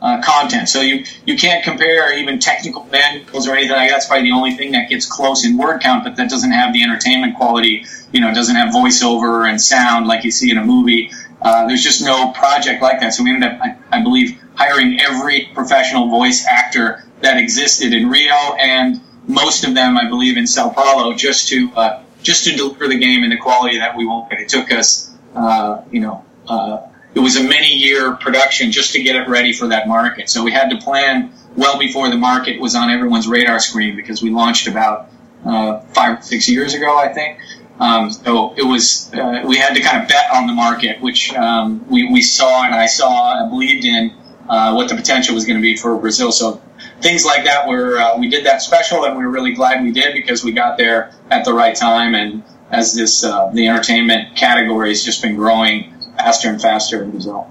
uh, 0.00 0.20
content. 0.22 0.68
So 0.68 0.80
you, 0.80 1.04
you 1.26 1.36
can't 1.36 1.62
compare 1.62 2.16
even 2.16 2.38
technical 2.38 2.84
manuals 2.84 3.46
or 3.46 3.54
anything. 3.54 3.88
That's 3.88 4.06
probably 4.06 4.30
the 4.30 4.34
only 4.34 4.52
thing 4.52 4.72
that 4.72 4.88
gets 4.88 5.06
close 5.06 5.44
in 5.44 5.56
word 5.56 5.80
count, 5.80 6.04
but 6.04 6.16
that 6.16 6.30
doesn't 6.30 6.52
have 6.52 6.72
the 6.72 6.82
entertainment 6.82 7.36
quality. 7.36 7.84
You 8.12 8.20
know, 8.20 8.32
doesn't 8.34 8.56
have 8.56 8.74
voiceover 8.74 9.48
and 9.48 9.60
sound 9.60 10.06
like 10.06 10.24
you 10.24 10.30
see 10.30 10.50
in 10.50 10.58
a 10.58 10.64
movie. 10.64 11.10
Uh, 11.42 11.66
there's 11.66 11.82
just 11.82 12.02
no 12.02 12.32
project 12.32 12.82
like 12.82 13.00
that. 13.00 13.14
So 13.14 13.24
we 13.24 13.30
ended 13.30 13.50
up, 13.50 13.60
I, 13.60 13.98
I, 13.98 14.02
believe, 14.02 14.40
hiring 14.54 15.00
every 15.00 15.50
professional 15.54 16.08
voice 16.08 16.46
actor 16.46 17.04
that 17.20 17.38
existed 17.38 17.92
in 17.92 18.10
Rio 18.10 18.34
and 18.58 19.00
most 19.26 19.64
of 19.64 19.74
them, 19.74 19.96
I 19.96 20.08
believe, 20.08 20.36
in 20.36 20.46
Sao 20.46 20.70
Paulo, 20.70 21.14
just 21.14 21.48
to 21.48 21.70
uh, 21.76 22.02
just 22.22 22.44
to 22.44 22.56
deliver 22.56 22.88
the 22.88 22.98
game 22.98 23.24
in 23.24 23.30
the 23.30 23.36
quality 23.36 23.78
that 23.78 23.96
we 23.96 24.06
wanted. 24.06 24.40
It 24.40 24.48
took 24.48 24.72
us, 24.72 25.14
uh, 25.34 25.82
you 25.90 26.00
know 26.00 26.24
uh, 26.48 26.88
it 27.14 27.20
was 27.20 27.36
a 27.36 27.42
many 27.42 27.72
year 27.72 28.14
production 28.16 28.70
just 28.70 28.92
to 28.92 29.02
get 29.02 29.16
it 29.16 29.28
ready 29.28 29.52
for 29.52 29.68
that 29.68 29.88
market. 29.88 30.28
So 30.28 30.44
we 30.44 30.52
had 30.52 30.70
to 30.70 30.78
plan 30.78 31.32
well 31.56 31.78
before 31.78 32.08
the 32.08 32.16
market 32.16 32.60
was 32.60 32.74
on 32.74 32.90
everyone's 32.90 33.26
radar 33.26 33.58
screen 33.58 33.96
because 33.96 34.22
we 34.22 34.30
launched 34.30 34.66
about 34.68 35.10
uh, 35.44 35.80
five 35.80 36.24
six 36.24 36.48
years 36.48 36.74
ago, 36.74 36.98
I 36.98 37.12
think. 37.12 37.40
Um, 37.80 38.10
so 38.10 38.54
it 38.56 38.62
was 38.62 39.12
uh, 39.14 39.42
we 39.46 39.56
had 39.56 39.74
to 39.74 39.80
kind 39.80 40.02
of 40.02 40.08
bet 40.08 40.30
on 40.32 40.46
the 40.46 40.52
market, 40.52 41.00
which 41.00 41.32
um, 41.34 41.88
we, 41.88 42.10
we 42.10 42.20
saw 42.20 42.64
and 42.64 42.74
I 42.74 42.86
saw 42.86 43.40
and 43.40 43.50
believed 43.50 43.84
in 43.84 44.14
uh, 44.50 44.72
what 44.74 44.88
the 44.88 44.96
potential 44.96 45.34
was 45.34 45.46
going 45.46 45.56
to 45.56 45.62
be 45.62 45.76
for 45.76 45.96
Brazil. 45.96 46.32
So 46.32 46.60
things 47.00 47.24
like 47.24 47.44
that 47.44 47.66
were 47.68 47.96
uh, 47.96 48.18
we 48.18 48.28
did 48.28 48.44
that 48.46 48.60
special, 48.60 49.04
and 49.04 49.16
we 49.16 49.24
were 49.24 49.30
really 49.30 49.54
glad 49.54 49.82
we 49.82 49.92
did 49.92 50.12
because 50.12 50.44
we 50.44 50.52
got 50.52 50.76
there 50.76 51.12
at 51.30 51.44
the 51.44 51.54
right 51.54 51.74
time. 51.74 52.14
And 52.14 52.42
as 52.70 52.92
this 52.92 53.24
uh, 53.24 53.48
the 53.54 53.68
entertainment 53.68 54.36
category 54.36 54.88
has 54.88 55.04
just 55.04 55.22
been 55.22 55.36
growing 55.36 55.94
faster 56.16 56.48
and 56.48 56.60
faster 56.60 57.02
in 57.02 57.12
Brazil. 57.12 57.42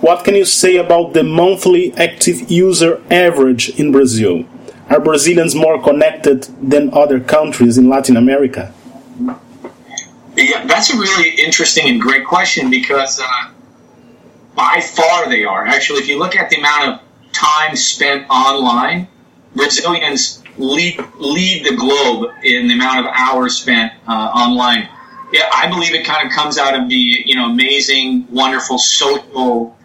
What 0.00 0.24
can 0.24 0.34
you 0.34 0.44
say 0.44 0.76
about 0.76 1.12
the 1.12 1.22
monthly 1.22 1.94
active 1.94 2.50
user 2.50 3.00
average 3.08 3.70
in 3.78 3.92
Brazil? 3.92 4.44
Are 4.90 4.98
Brazilians 4.98 5.54
more 5.54 5.80
connected 5.80 6.42
than 6.60 6.92
other 6.92 7.20
countries 7.20 7.78
in 7.78 7.88
Latin 7.88 8.16
America? 8.16 8.74
Yeah, 10.36 10.66
that's 10.66 10.92
a 10.92 10.96
really 10.96 11.30
interesting 11.40 11.88
and 11.88 12.00
great 12.00 12.26
question 12.26 12.68
because 12.70 13.20
uh, 13.20 13.51
by 14.54 14.80
far 14.80 15.28
they 15.28 15.44
are. 15.44 15.66
Actually, 15.66 16.00
if 16.00 16.08
you 16.08 16.18
look 16.18 16.36
at 16.36 16.50
the 16.50 16.56
amount 16.56 16.88
of 16.88 17.00
time 17.32 17.76
spent 17.76 18.28
online, 18.28 19.08
Brazilians 19.54 20.42
lead 20.58 21.02
lead 21.16 21.64
the 21.64 21.76
globe 21.76 22.30
in 22.42 22.68
the 22.68 22.74
amount 22.74 23.06
of 23.06 23.12
hours 23.14 23.56
spent 23.56 23.92
uh, 24.06 24.12
online. 24.12 24.88
Yeah, 25.32 25.48
I 25.52 25.68
believe 25.68 25.94
it 25.94 26.04
kind 26.04 26.26
of 26.26 26.32
comes 26.32 26.58
out 26.58 26.78
of 26.78 26.88
the 26.88 27.22
you 27.26 27.34
know 27.34 27.46
amazing, 27.46 28.26
wonderful 28.30 28.78
social 28.78 29.76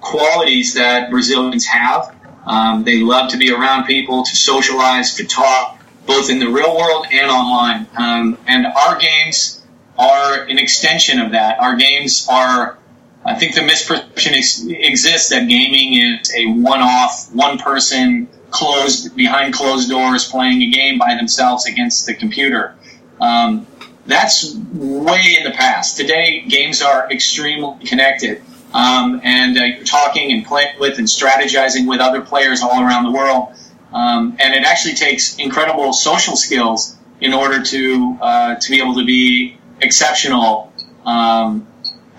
qualities 0.00 0.74
that 0.74 1.10
Brazilians 1.10 1.66
have. 1.66 2.14
Um, 2.44 2.84
they 2.84 3.00
love 3.00 3.30
to 3.30 3.36
be 3.36 3.52
around 3.52 3.84
people, 3.84 4.24
to 4.24 4.36
socialize, 4.36 5.14
to 5.14 5.24
talk, 5.24 5.80
both 6.06 6.28
in 6.28 6.38
the 6.38 6.48
real 6.48 6.76
world 6.76 7.06
and 7.10 7.30
online. 7.30 7.86
Um, 7.96 8.38
and 8.46 8.66
our 8.66 8.98
games 8.98 9.64
are 9.96 10.42
an 10.44 10.58
extension 10.58 11.20
of 11.20 11.32
that. 11.32 11.60
Our 11.60 11.76
games 11.76 12.26
are, 12.28 12.78
I 13.24 13.34
think 13.34 13.54
the 13.54 13.60
misperception 13.60 14.32
ex- 14.32 14.64
exists 14.66 15.30
that 15.30 15.48
gaming 15.48 15.94
is 15.94 16.32
a 16.34 16.46
one-off, 16.46 17.32
one-person, 17.32 18.28
closed 18.50 19.16
behind 19.16 19.54
closed 19.54 19.88
doors 19.88 20.28
playing 20.28 20.62
a 20.62 20.70
game 20.70 20.98
by 20.98 21.14
themselves 21.14 21.66
against 21.66 22.06
the 22.06 22.14
computer. 22.14 22.74
Um, 23.20 23.66
that's 24.06 24.54
way 24.74 25.36
in 25.38 25.44
the 25.44 25.52
past. 25.52 25.96
Today, 25.96 26.44
games 26.48 26.82
are 26.82 27.10
extremely 27.10 27.84
connected. 27.86 28.42
Um, 28.74 29.20
and 29.22 29.56
uh, 29.56 29.64
you're 29.64 29.84
talking 29.84 30.32
and 30.32 30.44
playing 30.44 30.78
with 30.80 30.98
and 30.98 31.06
strategizing 31.06 31.86
with 31.86 32.00
other 32.00 32.22
players 32.22 32.62
all 32.62 32.82
around 32.82 33.04
the 33.04 33.12
world. 33.12 33.52
Um, 33.92 34.36
and 34.40 34.54
it 34.54 34.64
actually 34.64 34.94
takes 34.94 35.36
incredible 35.36 35.92
social 35.92 36.36
skills 36.36 36.96
in 37.20 37.32
order 37.32 37.62
to 37.62 38.18
uh, 38.20 38.54
to 38.56 38.70
be 38.70 38.80
able 38.80 38.94
to 38.94 39.04
be 39.04 39.58
exceptional 39.80 40.72
um, 41.04 41.66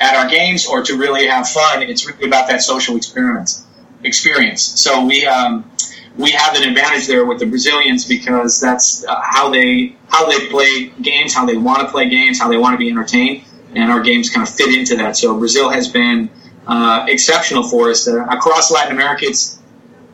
at 0.04 0.16
our 0.16 0.30
games 0.30 0.68
or 0.68 0.84
to 0.84 0.98
really 0.98 1.28
have 1.28 1.48
fun. 1.48 1.82
It's 1.82 2.06
really 2.06 2.28
about 2.28 2.50
that 2.50 2.62
social 2.62 2.98
experience. 2.98 3.66
Experience. 4.04 4.62
So 4.62 5.06
we 5.06 5.26
um, 5.26 5.72
we 6.18 6.32
have 6.32 6.56
an 6.56 6.68
advantage 6.68 7.08
there 7.08 7.26
with 7.26 7.40
the 7.40 7.46
Brazilians 7.46 8.06
because 8.06 8.60
that's 8.60 9.06
uh, 9.06 9.22
how 9.22 9.50
they 9.50 9.96
how 10.10 10.30
they 10.30 10.48
play 10.50 10.90
games, 11.02 11.34
how 11.34 11.46
they 11.46 11.56
want 11.56 11.80
to 11.82 11.88
play 11.88 12.10
games, 12.10 12.38
how 12.40 12.50
they 12.50 12.58
want 12.58 12.74
to 12.74 12.78
be 12.78 12.90
entertained, 12.90 13.46
and 13.76 13.90
our 13.90 14.02
games 14.02 14.30
kind 14.30 14.46
of 14.46 14.54
fit 14.54 14.78
into 14.78 14.98
that. 14.98 15.16
So 15.16 15.38
Brazil 15.38 15.70
has 15.70 15.88
been 15.88 16.30
uh, 16.68 17.06
exceptional 17.08 17.64
for 17.64 17.90
us 17.90 18.08
uh, 18.08 18.26
across 18.26 18.72
Latin 18.72 18.92
America. 18.92 19.26
It's 19.26 19.60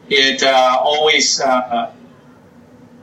it 0.08 0.44
uh, 0.44 0.78
always 0.80 1.42
uh, 1.42 1.92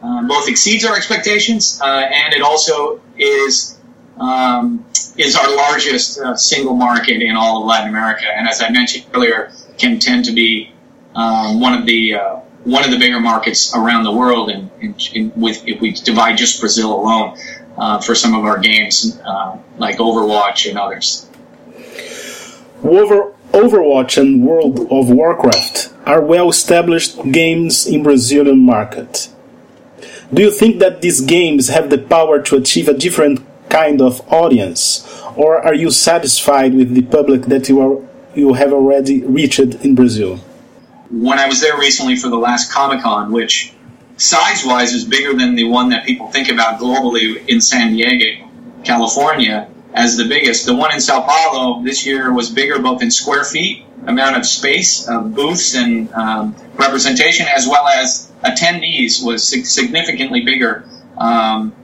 uh, 0.02 0.22
both 0.28 0.48
exceeds 0.48 0.84
our 0.84 0.96
expectations 0.96 1.80
and 1.82 2.32
it 2.34 2.42
also 2.42 3.00
is 3.18 3.76
um, 4.18 4.84
is 5.18 5.36
our 5.36 5.56
largest 5.56 6.20
single 6.36 6.74
market 6.74 7.22
in 7.22 7.36
all 7.36 7.60
of 7.60 7.66
Latin 7.66 7.88
America. 7.88 8.26
And 8.26 8.48
as 8.48 8.60
I 8.60 8.70
mentioned 8.70 9.06
earlier, 9.14 9.52
can 9.78 9.98
tend 9.98 10.24
to 10.26 10.32
be 10.32 10.72
um, 11.14 11.60
one 11.60 11.74
of 11.74 11.86
the 11.86 12.16
one 12.66 12.84
of 12.84 12.90
the 12.90 12.98
bigger 12.98 13.20
markets 13.20 13.74
around 13.76 14.02
the 14.02 14.12
world, 14.12 14.50
and, 14.50 14.70
with 15.36 15.62
if 15.68 15.80
we 15.80 15.92
divide 15.92 16.36
just 16.36 16.58
Brazil 16.60 17.00
alone 17.00 17.38
uh, 17.78 18.00
for 18.00 18.14
some 18.14 18.34
of 18.34 18.44
our 18.44 18.58
games, 18.58 19.18
uh, 19.24 19.56
like 19.78 19.98
Overwatch 19.98 20.68
and 20.68 20.76
others. 20.76 21.28
Over, 22.82 23.32
Overwatch 23.52 24.18
and 24.18 24.44
World 24.44 24.80
of 24.90 25.10
Warcraft 25.10 25.92
are 26.06 26.20
well-established 26.20 27.30
games 27.30 27.86
in 27.86 28.02
Brazilian 28.02 28.58
market. 28.58 29.28
Do 30.34 30.42
you 30.42 30.50
think 30.50 30.80
that 30.80 31.02
these 31.02 31.20
games 31.20 31.68
have 31.68 31.88
the 31.88 31.98
power 31.98 32.42
to 32.42 32.56
achieve 32.56 32.88
a 32.88 32.94
different 32.94 33.45
kind 33.68 34.00
of 34.00 34.20
audience, 34.32 35.06
or 35.36 35.60
are 35.64 35.74
you 35.74 35.90
satisfied 35.90 36.74
with 36.74 36.94
the 36.94 37.02
public 37.02 37.42
that 37.42 37.68
you 37.68 37.80
are 37.80 38.02
you 38.34 38.52
have 38.52 38.72
already 38.72 39.22
reached 39.22 39.58
in 39.60 39.94
Brazil? 39.94 40.40
when 41.10 41.38
I 41.38 41.46
was 41.46 41.60
there 41.60 41.78
recently 41.78 42.16
for 42.16 42.28
the 42.28 42.36
last 42.36 42.72
Comic 42.72 43.02
Con, 43.02 43.32
which 43.32 43.72
size 44.16 44.64
wise 44.64 44.92
is 44.92 45.04
bigger 45.04 45.34
than 45.34 45.54
the 45.54 45.64
one 45.64 45.90
that 45.90 46.04
people 46.04 46.30
think 46.30 46.48
about 46.48 46.80
globally 46.80 47.46
in 47.48 47.60
San 47.60 47.92
Diego, 47.92 48.48
California, 48.84 49.68
as 49.94 50.16
the 50.16 50.26
biggest. 50.26 50.66
The 50.66 50.74
one 50.74 50.92
in 50.92 51.00
Sao 51.00 51.22
Paulo 51.22 51.82
this 51.82 52.04
year 52.06 52.32
was 52.32 52.50
bigger 52.50 52.78
both 52.78 53.02
in 53.02 53.10
square 53.10 53.44
feet, 53.44 53.84
amount 54.06 54.36
of 54.36 54.46
space, 54.46 55.08
uh, 55.08 55.20
booths, 55.20 55.74
and 55.74 56.12
um, 56.12 56.56
representation, 56.74 57.46
as 57.54 57.66
well 57.68 57.86
as 57.86 58.30
attendees 58.44 59.24
was 59.24 59.46
significantly 59.46 60.42
bigger. 60.42 60.88
Um, 61.18 61.74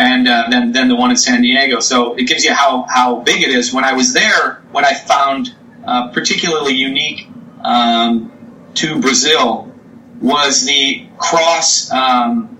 and 0.00 0.26
uh, 0.26 0.46
than, 0.50 0.72
than 0.72 0.88
the 0.88 0.96
one 0.96 1.10
in 1.10 1.16
San 1.16 1.42
Diego. 1.42 1.80
So 1.80 2.14
it 2.14 2.24
gives 2.24 2.44
you 2.44 2.54
how, 2.54 2.86
how 2.88 3.20
big 3.20 3.42
it 3.42 3.50
is. 3.50 3.72
When 3.72 3.84
I 3.84 3.92
was 3.92 4.12
there, 4.14 4.62
what 4.72 4.84
I 4.84 4.94
found 4.94 5.54
uh, 5.86 6.08
particularly 6.08 6.74
unique 6.74 7.28
um, 7.62 8.32
to 8.74 9.00
Brazil 9.00 9.72
was 10.20 10.64
the 10.64 11.06
cross 11.18 11.90
um, 11.90 12.56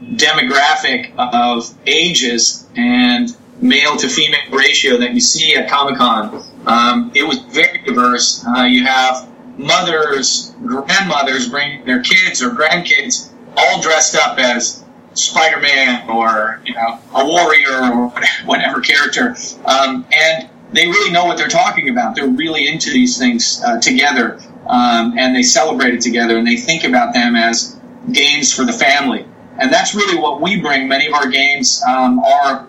demographic 0.00 1.12
of 1.18 1.74
ages 1.86 2.68
and 2.76 3.36
male 3.60 3.96
to 3.96 4.08
female 4.08 4.50
ratio 4.52 4.98
that 4.98 5.12
you 5.14 5.20
see 5.20 5.56
at 5.56 5.68
Comic 5.68 5.96
Con. 5.96 6.44
Um, 6.66 7.12
it 7.14 7.24
was 7.24 7.38
very 7.38 7.78
diverse. 7.82 8.44
Uh, 8.46 8.64
you 8.64 8.84
have 8.84 9.28
mothers, 9.58 10.54
grandmothers 10.64 11.48
bringing 11.48 11.84
their 11.84 12.02
kids 12.02 12.42
or 12.42 12.50
grandkids 12.50 13.32
all 13.56 13.80
dressed 13.80 14.14
up 14.14 14.38
as 14.38 14.84
Spider 15.16 15.60
Man 15.60 16.08
or 16.10 16.60
you 16.64 16.74
know 16.74 16.98
a 17.14 17.26
warrior 17.26 17.92
or 17.92 18.08
whatever 18.44 18.80
character, 18.80 19.34
um, 19.64 20.06
and 20.12 20.48
they 20.72 20.86
really 20.86 21.12
know 21.12 21.24
what 21.24 21.36
they're 21.36 21.48
talking 21.48 21.88
about. 21.88 22.14
They're 22.14 22.28
really 22.28 22.68
into 22.68 22.90
these 22.90 23.18
things 23.18 23.62
uh, 23.64 23.80
together, 23.80 24.40
um, 24.66 25.18
and 25.18 25.34
they 25.34 25.42
celebrate 25.42 25.94
it 25.94 26.00
together, 26.00 26.36
and 26.36 26.46
they 26.46 26.56
think 26.56 26.84
about 26.84 27.14
them 27.14 27.36
as 27.36 27.78
games 28.12 28.52
for 28.52 28.64
the 28.64 28.72
family. 28.72 29.26
And 29.58 29.72
that's 29.72 29.94
really 29.94 30.18
what 30.18 30.40
we 30.40 30.60
bring. 30.60 30.86
Many 30.86 31.06
of 31.06 31.14
our 31.14 31.28
games 31.28 31.82
um, 31.88 32.18
are 32.20 32.68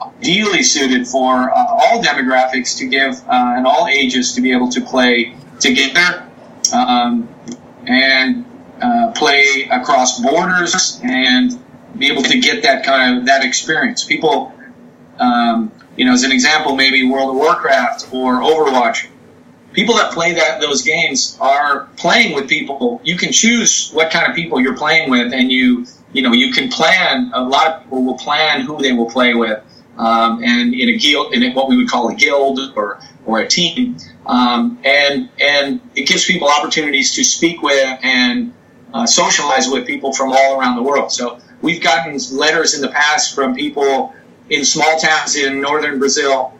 ideally 0.00 0.62
suited 0.62 1.06
for 1.06 1.50
uh, 1.50 1.66
all 1.68 2.02
demographics 2.02 2.78
to 2.78 2.86
give 2.86 3.14
uh, 3.28 3.54
and 3.56 3.66
all 3.66 3.88
ages 3.88 4.34
to 4.34 4.40
be 4.40 4.52
able 4.52 4.68
to 4.68 4.80
play 4.80 5.34
together 5.58 6.28
um, 6.72 7.28
and 7.86 8.44
uh, 8.80 9.12
play 9.16 9.68
across 9.70 10.20
borders 10.20 11.00
and 11.02 11.58
be 11.98 12.10
able 12.10 12.22
to 12.22 12.38
get 12.40 12.62
that 12.62 12.84
kind 12.84 13.18
of 13.18 13.26
that 13.26 13.44
experience. 13.44 14.04
People 14.04 14.52
um, 15.18 15.72
you 15.96 16.04
know, 16.04 16.12
as 16.12 16.22
an 16.22 16.32
example, 16.32 16.76
maybe 16.76 17.08
World 17.08 17.30
of 17.30 17.36
Warcraft 17.36 18.12
or 18.12 18.40
Overwatch. 18.40 19.08
People 19.72 19.96
that 19.96 20.12
play 20.12 20.34
that 20.34 20.60
those 20.60 20.82
games 20.82 21.36
are 21.40 21.88
playing 21.96 22.34
with 22.34 22.48
people. 22.48 23.00
You 23.04 23.16
can 23.16 23.32
choose 23.32 23.90
what 23.90 24.10
kind 24.10 24.28
of 24.28 24.34
people 24.34 24.60
you're 24.60 24.76
playing 24.76 25.10
with, 25.10 25.32
and 25.32 25.52
you 25.52 25.86
you 26.12 26.22
know 26.22 26.32
you 26.32 26.52
can 26.52 26.68
plan. 26.68 27.30
A 27.34 27.42
lot 27.42 27.66
of 27.66 27.82
people 27.82 28.04
will 28.04 28.18
plan 28.18 28.62
who 28.62 28.80
they 28.80 28.92
will 28.92 29.10
play 29.10 29.34
with, 29.34 29.62
um, 29.98 30.42
and 30.42 30.72
in 30.72 30.88
a 30.88 30.96
guild, 30.96 31.34
in 31.34 31.52
what 31.52 31.68
we 31.68 31.76
would 31.76 31.88
call 31.88 32.08
a 32.08 32.14
guild 32.14 32.60
or 32.76 33.00
or 33.26 33.40
a 33.40 33.46
team, 33.46 33.98
um, 34.24 34.78
and 34.84 35.28
and 35.38 35.80
it 35.94 36.08
gives 36.08 36.24
people 36.24 36.48
opportunities 36.48 37.14
to 37.16 37.24
speak 37.24 37.60
with 37.60 37.98
and 38.02 38.54
uh, 38.94 39.04
socialize 39.04 39.68
with 39.68 39.86
people 39.86 40.12
from 40.12 40.32
all 40.32 40.58
around 40.58 40.76
the 40.76 40.82
world. 40.82 41.12
So 41.12 41.40
we've 41.62 41.82
gotten 41.82 42.18
letters 42.36 42.74
in 42.74 42.80
the 42.80 42.88
past 42.88 43.34
from 43.34 43.54
people 43.54 44.14
in 44.50 44.64
small 44.64 44.98
towns 44.98 45.36
in 45.36 45.60
northern 45.60 45.98
Brazil 45.98 46.54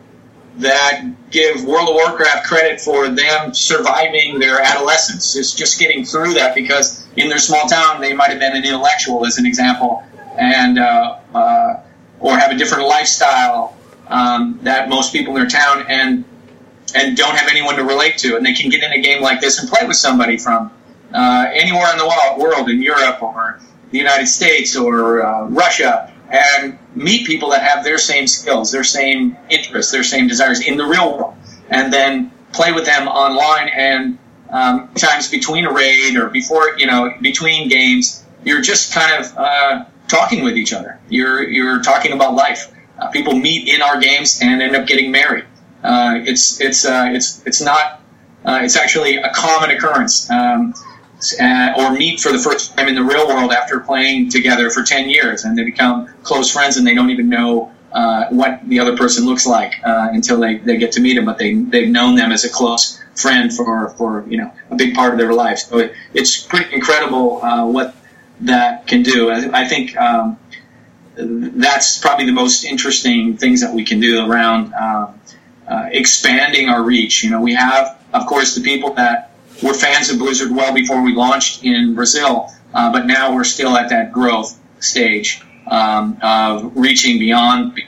that 0.57 1.03
give 1.31 1.63
World 1.63 1.89
of 1.89 1.95
Warcraft 1.95 2.45
credit 2.45 2.81
for 2.81 3.07
them 3.07 3.53
surviving 3.53 4.39
their 4.39 4.59
adolescence. 4.59 5.35
It's 5.35 5.53
just 5.53 5.79
getting 5.79 6.03
through 6.03 6.33
that 6.33 6.53
because 6.53 7.07
in 7.15 7.29
their 7.29 7.37
small 7.37 7.67
town 7.67 8.01
they 8.01 8.13
might 8.13 8.29
have 8.29 8.39
been 8.39 8.55
an 8.55 8.65
intellectual, 8.65 9.25
as 9.25 9.37
an 9.37 9.45
example, 9.45 10.03
and 10.37 10.77
uh, 10.77 11.19
uh, 11.33 11.81
or 12.19 12.37
have 12.37 12.51
a 12.51 12.57
different 12.57 12.87
lifestyle 12.87 13.77
um, 14.07 14.59
that 14.63 14.89
most 14.89 15.13
people 15.13 15.35
in 15.35 15.41
their 15.41 15.49
town 15.49 15.85
and 15.87 16.25
and 16.95 17.15
don't 17.15 17.35
have 17.35 17.49
anyone 17.49 17.75
to 17.75 17.83
relate 17.83 18.17
to, 18.17 18.35
and 18.35 18.45
they 18.45 18.53
can 18.53 18.69
get 18.69 18.83
in 18.83 18.91
a 18.91 19.01
game 19.01 19.21
like 19.21 19.39
this 19.39 19.59
and 19.59 19.69
play 19.69 19.87
with 19.87 19.95
somebody 19.95 20.37
from 20.37 20.71
uh, 21.13 21.45
anywhere 21.53 21.91
in 21.91 21.97
the 21.97 22.35
world, 22.37 22.69
in 22.69 22.81
Europe 22.81 23.21
or 23.21 23.59
the 23.91 23.97
United 23.97 24.27
States 24.27 24.75
or 24.75 25.25
uh, 25.25 25.45
Russia 25.47 26.13
and 26.29 26.77
meet 26.95 27.25
people 27.25 27.49
that 27.49 27.63
have 27.63 27.83
their 27.83 27.97
same 27.97 28.27
skills, 28.27 28.71
their 28.71 28.83
same 28.83 29.35
interests, 29.49 29.91
their 29.91 30.03
same 30.03 30.27
desires 30.27 30.65
in 30.65 30.77
the 30.77 30.85
real 30.85 31.17
world, 31.17 31.33
and 31.69 31.91
then 31.91 32.31
play 32.53 32.71
with 32.71 32.85
them 32.85 33.07
online. 33.07 33.69
And 33.69 34.17
um, 34.49 34.89
times 34.93 35.29
between 35.29 35.65
a 35.65 35.73
raid 35.73 36.15
or 36.17 36.29
before, 36.29 36.77
you 36.77 36.85
know, 36.85 37.13
between 37.21 37.67
games, 37.67 38.23
you're 38.43 38.61
just 38.61 38.93
kind 38.93 39.23
of 39.23 39.37
uh, 39.37 39.85
talking 40.07 40.43
with 40.43 40.57
each 40.57 40.73
other. 40.73 40.99
You're 41.09 41.43
you're 41.43 41.81
talking 41.81 42.13
about 42.13 42.35
life. 42.35 42.71
Uh, 42.97 43.07
people 43.09 43.33
meet 43.33 43.67
in 43.67 43.81
our 43.81 43.99
games 43.99 44.39
and 44.41 44.61
end 44.61 44.75
up 44.75 44.87
getting 44.87 45.11
married. 45.11 45.45
Uh, 45.83 46.19
it's 46.25 46.59
it's 46.61 46.85
uh, 46.85 47.09
it's 47.11 47.45
it's 47.45 47.61
not. 47.61 48.01
Uh, 48.45 48.61
it's 48.63 48.77
actually 48.77 49.17
a 49.17 49.31
common 49.33 49.69
occurrence. 49.69 50.29
Um, 50.29 50.73
uh, 51.39 51.73
or 51.77 51.91
meet 51.91 52.19
for 52.19 52.31
the 52.31 52.39
first 52.39 52.75
time 52.75 52.87
in 52.87 52.95
the 52.95 53.03
real 53.03 53.27
world 53.27 53.51
after 53.51 53.79
playing 53.79 54.29
together 54.29 54.69
for 54.69 54.83
10 54.83 55.09
years 55.09 55.43
and 55.43 55.57
they 55.57 55.63
become 55.63 56.07
close 56.23 56.51
friends 56.51 56.77
and 56.77 56.87
they 56.87 56.95
don't 56.95 57.09
even 57.09 57.29
know 57.29 57.71
uh, 57.91 58.27
what 58.29 58.61
the 58.69 58.79
other 58.79 58.95
person 58.95 59.25
looks 59.25 59.45
like 59.47 59.73
uh, 59.83 60.09
until 60.11 60.39
they, 60.39 60.57
they 60.57 60.77
get 60.77 60.91
to 60.91 61.01
meet 61.01 61.15
them, 61.15 61.25
but 61.25 61.37
they, 61.37 61.55
they've 61.55 61.89
known 61.89 62.15
them 62.15 62.31
as 62.31 62.45
a 62.45 62.49
close 62.49 63.01
friend 63.15 63.53
for, 63.53 63.89
for 63.91 64.25
you 64.29 64.37
know 64.37 64.51
a 64.69 64.75
big 64.75 64.93
part 64.93 65.11
of 65.11 65.19
their 65.19 65.33
life. 65.33 65.59
So 65.59 65.79
it, 65.79 65.93
it's 66.13 66.41
pretty 66.41 66.73
incredible 66.73 67.43
uh, 67.43 67.65
what 67.65 67.95
that 68.41 68.87
can 68.87 69.03
do. 69.03 69.29
I, 69.29 69.61
I 69.61 69.67
think 69.67 69.97
um, 69.97 70.37
that's 71.15 71.97
probably 71.97 72.25
the 72.25 72.31
most 72.31 72.63
interesting 72.63 73.37
things 73.37 73.61
that 73.61 73.73
we 73.73 73.83
can 73.83 73.99
do 73.99 74.25
around 74.25 74.73
uh, 74.73 75.11
uh, 75.67 75.89
expanding 75.91 76.69
our 76.69 76.83
reach. 76.83 77.23
You 77.23 77.31
know, 77.31 77.41
we 77.41 77.53
have, 77.55 77.99
of 78.13 78.25
course, 78.25 78.55
the 78.55 78.61
people 78.61 78.93
that 78.93 79.28
were 79.61 79.73
fans 79.73 80.09
of 80.09 80.19
Blizzard 80.19 80.51
well 80.51 80.73
before 80.73 81.01
we 81.01 81.13
launched 81.13 81.63
in 81.63 81.95
Brazil, 81.95 82.49
uh, 82.73 82.91
but 82.91 83.05
now 83.05 83.33
we're 83.33 83.43
still 83.43 83.75
at 83.75 83.89
that 83.89 84.11
growth 84.11 84.59
stage 84.79 85.41
um, 85.67 86.17
of 86.21 86.75
reaching 86.75 87.19
beyond 87.19 87.79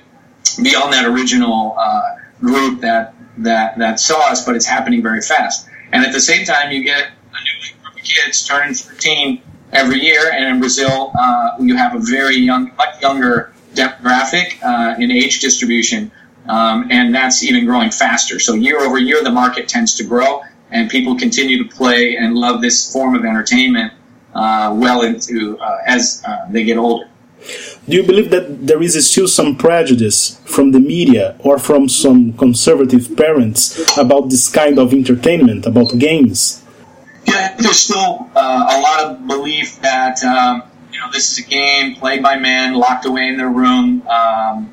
beyond 0.62 0.94
that 0.94 1.06
original 1.06 1.76
uh, 1.78 2.02
group 2.40 2.82
that 2.82 3.16
that 3.38 3.78
that 3.78 4.00
saw 4.00 4.30
us. 4.30 4.46
But 4.46 4.56
it's 4.56 4.66
happening 4.66 5.02
very 5.02 5.22
fast, 5.22 5.68
and 5.92 6.06
at 6.06 6.12
the 6.12 6.20
same 6.20 6.46
time, 6.46 6.72
you 6.72 6.84
get 6.84 7.06
a 7.06 7.44
new 7.44 7.82
group 7.82 7.96
of 7.96 8.04
kids 8.04 8.46
turning 8.46 8.74
13 8.74 9.42
every 9.72 10.00
year, 10.02 10.32
and 10.32 10.46
in 10.46 10.60
Brazil, 10.60 11.12
uh, 11.18 11.52
you 11.60 11.76
have 11.78 11.96
a 11.96 12.00
very 12.00 12.38
young, 12.38 12.72
much 12.76 13.02
younger 13.02 13.54
demographic 13.74 14.62
uh, 14.64 14.96
in 15.00 15.12
age 15.12 15.40
distribution, 15.40 16.12
um, 16.48 16.88
and 16.92 17.16
that's 17.16 17.44
even 17.44 17.66
growing 17.66 17.92
faster. 17.92 18.40
So 18.40 18.54
year 18.54 18.80
over 18.80 18.98
year, 18.98 19.24
the 19.24 19.32
market 19.32 19.70
tends 19.70 19.96
to 19.96 20.04
grow, 20.04 20.42
and 20.72 20.90
people 20.90 21.18
continue 21.18 21.62
to 21.64 21.76
play 21.76 22.16
and 22.16 22.36
love 22.36 22.62
this 22.62 22.92
form 22.92 23.16
of 23.16 23.26
entertainment 23.26 23.94
uh, 24.34 24.74
well 24.76 25.02
into 25.02 25.60
uh, 25.60 25.80
as 25.86 26.24
uh, 26.26 26.48
they 26.50 26.64
get 26.64 26.78
older. 26.78 27.08
Do 27.88 27.98
you 27.98 28.04
believe 28.04 28.30
that 28.30 28.68
there 28.68 28.82
is 28.82 28.94
still 29.10 29.28
some 29.28 29.58
prejudice 29.58 30.40
from 30.46 30.72
the 30.72 30.80
media 30.80 31.36
or 31.40 31.58
from 31.58 31.90
some 31.90 32.34
conservative 32.34 33.18
parents 33.18 33.98
about 33.98 34.30
this 34.30 34.48
kind 34.50 34.78
of 34.78 34.94
entertainment, 34.94 35.66
about 35.66 35.98
games? 35.98 36.64
Yeah, 37.26 37.56
there's 37.58 37.80
still 37.80 38.30
uh, 38.36 38.68
a 38.70 38.82
lot 38.82 39.00
of 39.06 39.28
belief 39.28 39.82
that 39.82 40.24
um, 40.24 40.64
you 40.92 41.00
know 41.00 41.12
this 41.12 41.32
is 41.32 41.46
a 41.46 41.50
game 41.50 41.96
played 41.96 42.22
by 42.22 42.38
men 42.38 42.76
locked 42.76 43.06
away 43.06 43.28
in 43.28 43.38
their 43.38 43.50
room 43.50 44.08
um, 44.08 44.72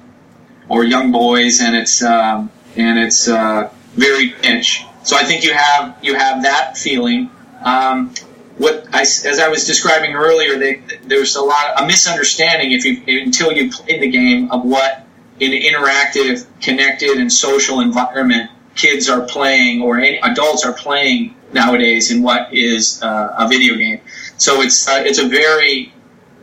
or 0.68 0.84
young 0.84 1.10
boys, 1.10 1.60
and 1.60 1.74
it's 1.74 2.02
um, 2.02 2.50
and 2.76 2.98
it's 2.98 3.28
uh, 3.28 3.70
very 3.94 4.34
niche. 4.42 4.84
So 5.02 5.16
I 5.16 5.24
think 5.24 5.44
you 5.44 5.54
have 5.54 5.96
you 6.02 6.14
have 6.14 6.42
that 6.42 6.76
feeling. 6.76 7.30
Um, 7.64 8.14
what 8.58 8.86
I, 8.92 9.02
as 9.02 9.38
I 9.38 9.48
was 9.48 9.66
describing 9.66 10.14
earlier, 10.14 10.58
they, 10.58 10.82
there's 11.04 11.36
a 11.36 11.42
lot 11.42 11.80
a 11.80 11.86
misunderstanding 11.86 12.72
if 12.72 12.84
you 12.84 13.22
until 13.22 13.52
you 13.52 13.70
played 13.70 14.02
the 14.02 14.10
game 14.10 14.50
of 14.50 14.64
what 14.64 15.06
an 15.40 15.52
interactive, 15.52 16.46
connected, 16.60 17.18
and 17.18 17.32
social 17.32 17.80
environment 17.80 18.50
kids 18.74 19.08
are 19.08 19.22
playing 19.26 19.82
or 19.82 19.98
any, 19.98 20.18
adults 20.18 20.64
are 20.64 20.72
playing 20.72 21.34
nowadays 21.52 22.10
in 22.10 22.22
what 22.22 22.52
is 22.54 23.02
uh, 23.02 23.34
a 23.38 23.48
video 23.48 23.76
game. 23.76 24.00
So 24.36 24.62
it's 24.62 24.88
uh, 24.88 25.02
it's 25.04 25.18
a 25.18 25.28
very 25.28 25.92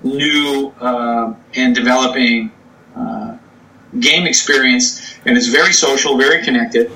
new 0.04 0.74
uh, 0.80 1.34
and 1.56 1.76
developing 1.76 2.52
uh, 2.96 3.38
game 4.00 4.28
experience, 4.28 5.16
and 5.26 5.38
it's 5.38 5.48
very 5.48 5.74
social, 5.74 6.18
very 6.18 6.44
connected, 6.44 6.92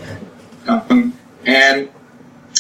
um, 0.68 1.13
and 1.46 1.89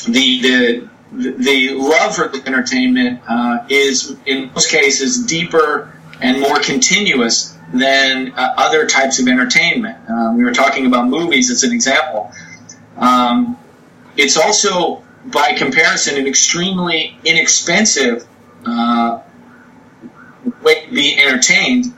the 0.07 0.41
the 0.41 0.89
the 1.11 1.69
love 1.73 2.15
for 2.15 2.27
the 2.27 2.41
entertainment 2.45 3.21
uh, 3.27 3.65
is 3.69 4.15
in 4.25 4.51
most 4.53 4.69
cases 4.69 5.25
deeper 5.25 5.91
and 6.21 6.39
more 6.39 6.59
continuous 6.59 7.57
than 7.73 8.31
uh, 8.33 8.53
other 8.57 8.85
types 8.85 9.19
of 9.19 9.27
entertainment. 9.27 9.97
Um, 10.09 10.37
we 10.37 10.43
were 10.43 10.53
talking 10.53 10.85
about 10.85 11.07
movies 11.07 11.49
as 11.49 11.63
an 11.63 11.71
example. 11.71 12.31
Um, 12.97 13.57
it's 14.17 14.37
also, 14.37 15.03
by 15.25 15.53
comparison, 15.53 16.17
an 16.17 16.27
extremely 16.27 17.17
inexpensive 17.23 18.27
uh, 18.65 19.21
way 20.61 20.85
to 20.85 20.91
be 20.91 21.19
entertained 21.21 21.93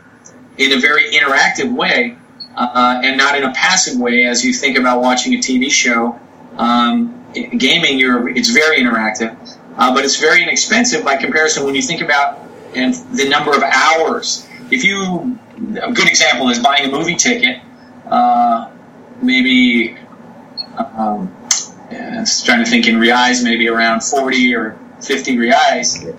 in 0.58 0.74
a 0.74 0.80
very 0.80 1.12
interactive 1.12 1.74
way 1.74 2.18
uh, 2.56 3.02
and 3.04 3.18
not 3.18 3.36
in 3.36 3.44
a 3.44 3.54
passive 3.54 4.00
way 4.00 4.26
as 4.26 4.46
you 4.46 4.54
think 4.54 4.78
about 4.78 5.02
watching 5.02 5.34
a 5.34 5.38
TV 5.38 5.72
show. 5.72 6.20
Um, 6.58 7.26
gaming, 7.34 8.00
it's 8.36 8.50
very 8.50 8.78
interactive, 8.80 9.38
uh, 9.78 9.94
but 9.94 10.04
it's 10.04 10.18
very 10.18 10.44
inexpensive 10.44 11.04
by 11.04 11.18
comparison 11.18 11.66
when 11.66 11.76
you 11.76 11.82
think 11.82 12.02
about 12.02 12.40
and 12.76 12.94
the 13.18 13.28
number 13.28 13.52
of 13.52 13.64
hours. 13.64 14.48
If 14.70 14.84
you, 14.84 15.38
a 15.82 15.92
good 15.92 16.08
example 16.08 16.50
is 16.50 16.60
buying 16.60 16.88
a 16.88 16.92
movie 16.92 17.16
ticket, 17.16 17.62
uh, 18.08 18.72
maybe, 19.22 19.98
um, 20.78 21.36
yeah, 21.92 22.24
trying 22.44 22.64
to 22.64 22.70
think 22.70 22.88
in 22.88 22.96
reais, 22.96 23.44
maybe 23.44 23.68
around 23.68 24.02
40 24.02 24.56
or 24.56 24.80
50 25.02 25.38
reais. 25.38 26.16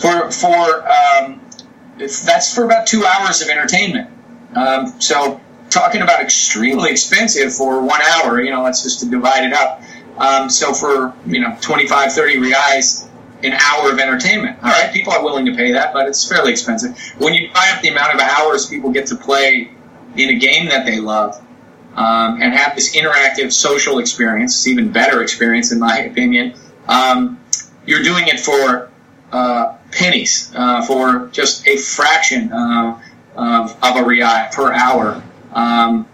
For, 0.00 0.30
for, 0.32 0.90
um, 0.90 1.40
that's 1.98 2.52
for 2.52 2.64
about 2.64 2.86
two 2.86 3.04
hours 3.04 3.42
of 3.42 3.48
entertainment. 3.48 4.10
Um, 4.56 5.00
so 5.00 5.40
talking 5.72 6.02
about 6.02 6.20
extremely 6.20 6.90
expensive 6.90 7.54
for 7.54 7.80
one 7.80 8.00
hour, 8.02 8.40
you 8.40 8.50
know, 8.50 8.62
let's 8.62 8.82
just 8.82 9.08
divide 9.10 9.44
it 9.44 9.52
up. 9.52 9.82
Um, 10.18 10.50
so 10.50 10.72
for, 10.72 11.14
you 11.26 11.40
know, 11.40 11.56
25, 11.60 12.12
30 12.12 12.36
reais, 12.36 13.08
an 13.42 13.52
hour 13.52 13.90
of 13.90 13.98
entertainment. 13.98 14.58
All 14.62 14.70
right, 14.70 14.92
people 14.92 15.12
are 15.12 15.22
willing 15.22 15.46
to 15.46 15.54
pay 15.54 15.72
that, 15.72 15.92
but 15.92 16.06
it's 16.06 16.28
fairly 16.28 16.52
expensive. 16.52 16.96
When 17.18 17.34
you 17.34 17.50
buy 17.52 17.72
up 17.74 17.82
the 17.82 17.88
amount 17.88 18.14
of 18.14 18.20
hours 18.20 18.66
people 18.66 18.90
get 18.90 19.06
to 19.06 19.16
play 19.16 19.70
in 20.16 20.28
a 20.28 20.38
game 20.38 20.68
that 20.68 20.86
they 20.86 21.00
love 21.00 21.40
um, 21.94 22.40
and 22.40 22.52
have 22.54 22.76
this 22.76 22.94
interactive 22.94 23.52
social 23.52 23.98
experience, 23.98 24.54
it's 24.54 24.66
even 24.66 24.92
better 24.92 25.22
experience 25.22 25.72
in 25.72 25.78
my 25.78 25.98
opinion, 26.00 26.54
um, 26.88 27.40
you're 27.86 28.02
doing 28.02 28.28
it 28.28 28.38
for 28.38 28.90
uh, 29.32 29.76
pennies, 29.90 30.52
uh, 30.54 30.84
for 30.84 31.28
just 31.32 31.66
a 31.66 31.76
fraction 31.76 32.52
uh, 32.52 33.00
of, 33.34 33.76
of 33.82 33.96
a 33.96 34.04
real 34.04 34.28
per 34.52 34.72
hour. 34.72 35.22
Um, 35.52 36.08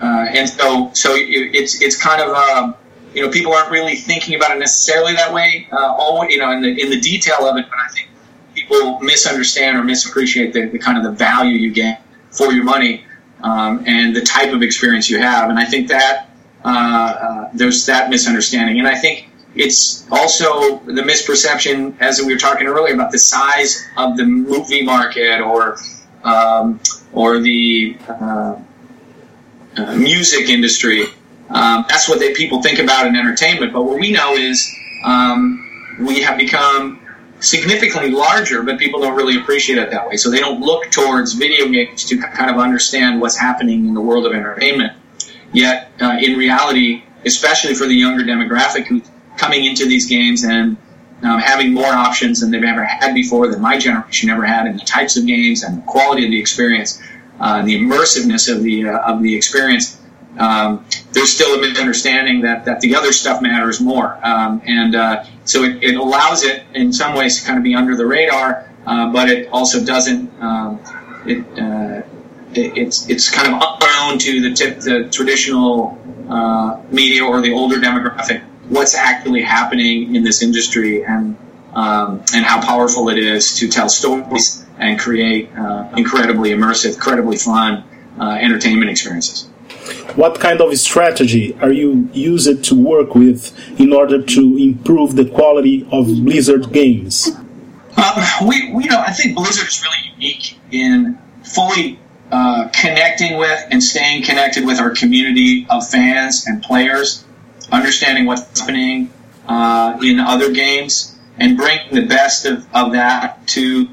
uh, 0.00 0.26
and 0.30 0.48
so, 0.48 0.90
so 0.94 1.14
it's 1.14 1.82
it's 1.82 2.00
kind 2.00 2.22
of 2.22 2.34
um, 2.34 2.74
you 3.14 3.22
know 3.22 3.30
people 3.30 3.52
aren't 3.52 3.70
really 3.70 3.96
thinking 3.96 4.34
about 4.34 4.56
it 4.56 4.58
necessarily 4.58 5.14
that 5.14 5.32
way. 5.32 5.68
Uh, 5.70 5.76
all 5.76 6.28
you 6.28 6.38
know 6.38 6.50
in 6.52 6.62
the 6.62 6.80
in 6.80 6.90
the 6.90 7.00
detail 7.00 7.46
of 7.46 7.56
it, 7.56 7.66
but 7.68 7.78
I 7.78 7.88
think 7.88 8.08
people 8.54 9.00
misunderstand 9.00 9.76
or 9.76 9.82
misappreciate 9.82 10.52
the, 10.52 10.66
the 10.66 10.78
kind 10.78 10.98
of 10.98 11.04
the 11.04 11.12
value 11.12 11.52
you 11.52 11.72
get 11.72 12.02
for 12.30 12.52
your 12.52 12.64
money 12.64 13.04
um, 13.42 13.84
and 13.86 14.14
the 14.14 14.20
type 14.22 14.52
of 14.52 14.62
experience 14.62 15.08
you 15.08 15.18
have. 15.18 15.50
And 15.50 15.58
I 15.58 15.64
think 15.64 15.88
that 15.88 16.30
uh, 16.64 16.68
uh, 16.68 17.50
there's 17.54 17.86
that 17.86 18.10
misunderstanding. 18.10 18.78
And 18.78 18.88
I 18.88 18.96
think 18.96 19.28
it's 19.54 20.06
also 20.10 20.78
the 20.80 21.02
misperception, 21.02 21.98
as 22.00 22.20
we 22.20 22.32
were 22.32 22.38
talking 22.38 22.66
earlier, 22.66 22.94
about 22.94 23.12
the 23.12 23.18
size 23.18 23.86
of 23.96 24.16
the 24.16 24.24
movie 24.24 24.82
market 24.82 25.40
or 25.40 25.78
um, 26.24 26.80
or 27.12 27.40
the 27.40 27.96
uh, 28.08 28.60
uh, 29.76 29.94
music 29.96 30.48
industry. 30.48 31.04
Um, 31.48 31.84
that's 31.88 32.08
what 32.08 32.18
they, 32.18 32.34
people 32.34 32.62
think 32.62 32.78
about 32.78 33.06
in 33.06 33.16
entertainment. 33.16 33.72
But 33.72 33.82
what 33.82 33.98
we 33.98 34.12
know 34.12 34.34
is 34.34 34.72
um, 35.04 35.96
we 36.00 36.20
have 36.22 36.38
become 36.38 37.00
significantly 37.40 38.10
larger, 38.10 38.62
but 38.62 38.78
people 38.78 39.00
don't 39.00 39.16
really 39.16 39.38
appreciate 39.38 39.78
it 39.78 39.90
that 39.90 40.08
way. 40.08 40.16
So 40.16 40.30
they 40.30 40.40
don't 40.40 40.60
look 40.60 40.90
towards 40.90 41.32
video 41.32 41.68
games 41.68 42.04
to 42.06 42.18
kind 42.18 42.50
of 42.50 42.58
understand 42.58 43.20
what's 43.20 43.36
happening 43.36 43.86
in 43.86 43.94
the 43.94 44.00
world 44.00 44.26
of 44.26 44.32
entertainment. 44.32 44.92
Yet, 45.52 45.90
uh, 46.00 46.18
in 46.20 46.38
reality, 46.38 47.02
especially 47.24 47.74
for 47.74 47.86
the 47.86 47.94
younger 47.94 48.24
demographic 48.24 48.86
who's 48.86 49.02
coming 49.36 49.64
into 49.64 49.86
these 49.86 50.06
games 50.06 50.44
and 50.44 50.76
um, 51.22 51.38
having 51.38 51.72
more 51.72 51.92
options 51.92 52.40
than 52.40 52.50
they've 52.50 52.64
ever 52.64 52.84
had 52.84 53.14
before, 53.14 53.48
than 53.48 53.60
my 53.60 53.78
generation 53.78 54.30
ever 54.30 54.44
had, 54.44 54.66
in 54.66 54.76
the 54.76 54.84
types 54.84 55.16
of 55.16 55.26
games 55.26 55.62
and 55.62 55.78
the 55.78 55.82
quality 55.82 56.24
of 56.24 56.30
the 56.30 56.40
experience, 56.40 57.00
uh, 57.40 57.62
the 57.62 57.78
immersiveness 57.78 58.54
of 58.54 58.62
the 58.62 58.88
uh, 58.88 59.12
of 59.12 59.22
the 59.22 59.34
experience. 59.34 59.98
Um, 60.38 60.86
there's 61.12 61.32
still 61.32 61.58
a 61.58 61.60
misunderstanding 61.60 62.40
that, 62.42 62.64
that 62.64 62.80
the 62.80 62.94
other 62.94 63.12
stuff 63.12 63.42
matters 63.42 63.80
more, 63.80 64.18
um, 64.24 64.62
and 64.64 64.94
uh, 64.94 65.24
so 65.44 65.64
it, 65.64 65.82
it, 65.82 65.96
allows 65.96 66.44
it 66.44 66.62
in 66.72 66.92
some 66.92 67.14
ways 67.14 67.40
to 67.40 67.46
kind 67.46 67.58
of 67.58 67.64
be 67.64 67.74
under 67.74 67.96
the 67.96 68.06
radar, 68.06 68.70
uh, 68.86 69.12
but 69.12 69.28
it 69.28 69.48
also 69.48 69.84
doesn't. 69.84 70.30
Um, 70.40 70.80
it, 71.26 71.44
uh, 71.58 72.02
it, 72.54 72.78
it's 72.78 73.08
it's 73.08 73.28
kind 73.28 73.52
of 73.52 73.60
unknown 73.60 74.18
to 74.18 74.40
the 74.40 74.54
tip, 74.54 74.80
the 74.80 75.08
traditional 75.10 75.98
uh, 76.28 76.80
media 76.90 77.24
or 77.24 77.40
the 77.40 77.52
older 77.52 77.76
demographic 77.76 78.42
what's 78.70 78.94
actually 78.94 79.42
happening 79.42 80.14
in 80.16 80.22
this 80.22 80.42
industry 80.42 81.04
and 81.04 81.36
um, 81.74 82.22
and 82.34 82.44
how 82.44 82.60
powerful 82.60 83.08
it 83.10 83.18
is 83.18 83.56
to 83.58 83.68
tell 83.68 83.88
stories 83.88 84.64
and 84.78 84.98
create 84.98 85.50
uh, 85.56 85.88
incredibly 85.96 86.50
immersive, 86.50 86.94
incredibly 86.94 87.36
fun 87.36 87.84
uh, 88.18 88.30
entertainment 88.40 88.90
experiences. 88.90 89.48
What 90.16 90.40
kind 90.40 90.60
of 90.60 90.76
strategy 90.76 91.56
are 91.60 91.70
you 91.70 92.08
used 92.12 92.64
to 92.64 92.74
work 92.74 93.14
with 93.14 93.56
in 93.78 93.92
order 93.92 94.20
to 94.20 94.56
improve 94.56 95.14
the 95.14 95.26
quality 95.26 95.86
of 95.92 96.06
Blizzard 96.24 96.72
games? 96.72 97.28
Um, 97.96 98.48
we, 98.48 98.72
we, 98.72 98.84
know, 98.84 98.98
I 98.98 99.12
think 99.12 99.36
Blizzard 99.36 99.68
is 99.68 99.82
really 99.82 100.12
unique 100.14 100.58
in 100.72 101.18
fully 101.44 101.98
uh, 102.32 102.68
connecting 102.72 103.36
with 103.38 103.64
and 103.70 103.82
staying 103.82 104.24
connected 104.24 104.64
with 104.64 104.80
our 104.80 104.90
community 104.90 105.66
of 105.70 105.88
fans 105.88 106.46
and 106.46 106.62
players, 106.62 107.24
understanding 107.72 108.26
what's 108.26 108.58
happening 108.58 109.12
uh, 109.46 109.98
in 110.02 110.20
other 110.20 110.52
games, 110.52 111.18
and 111.38 111.56
bring 111.56 111.78
the 111.92 112.06
best 112.06 112.46
of, 112.46 112.66
of 112.74 112.92
that 112.92 113.46
to 113.48 113.88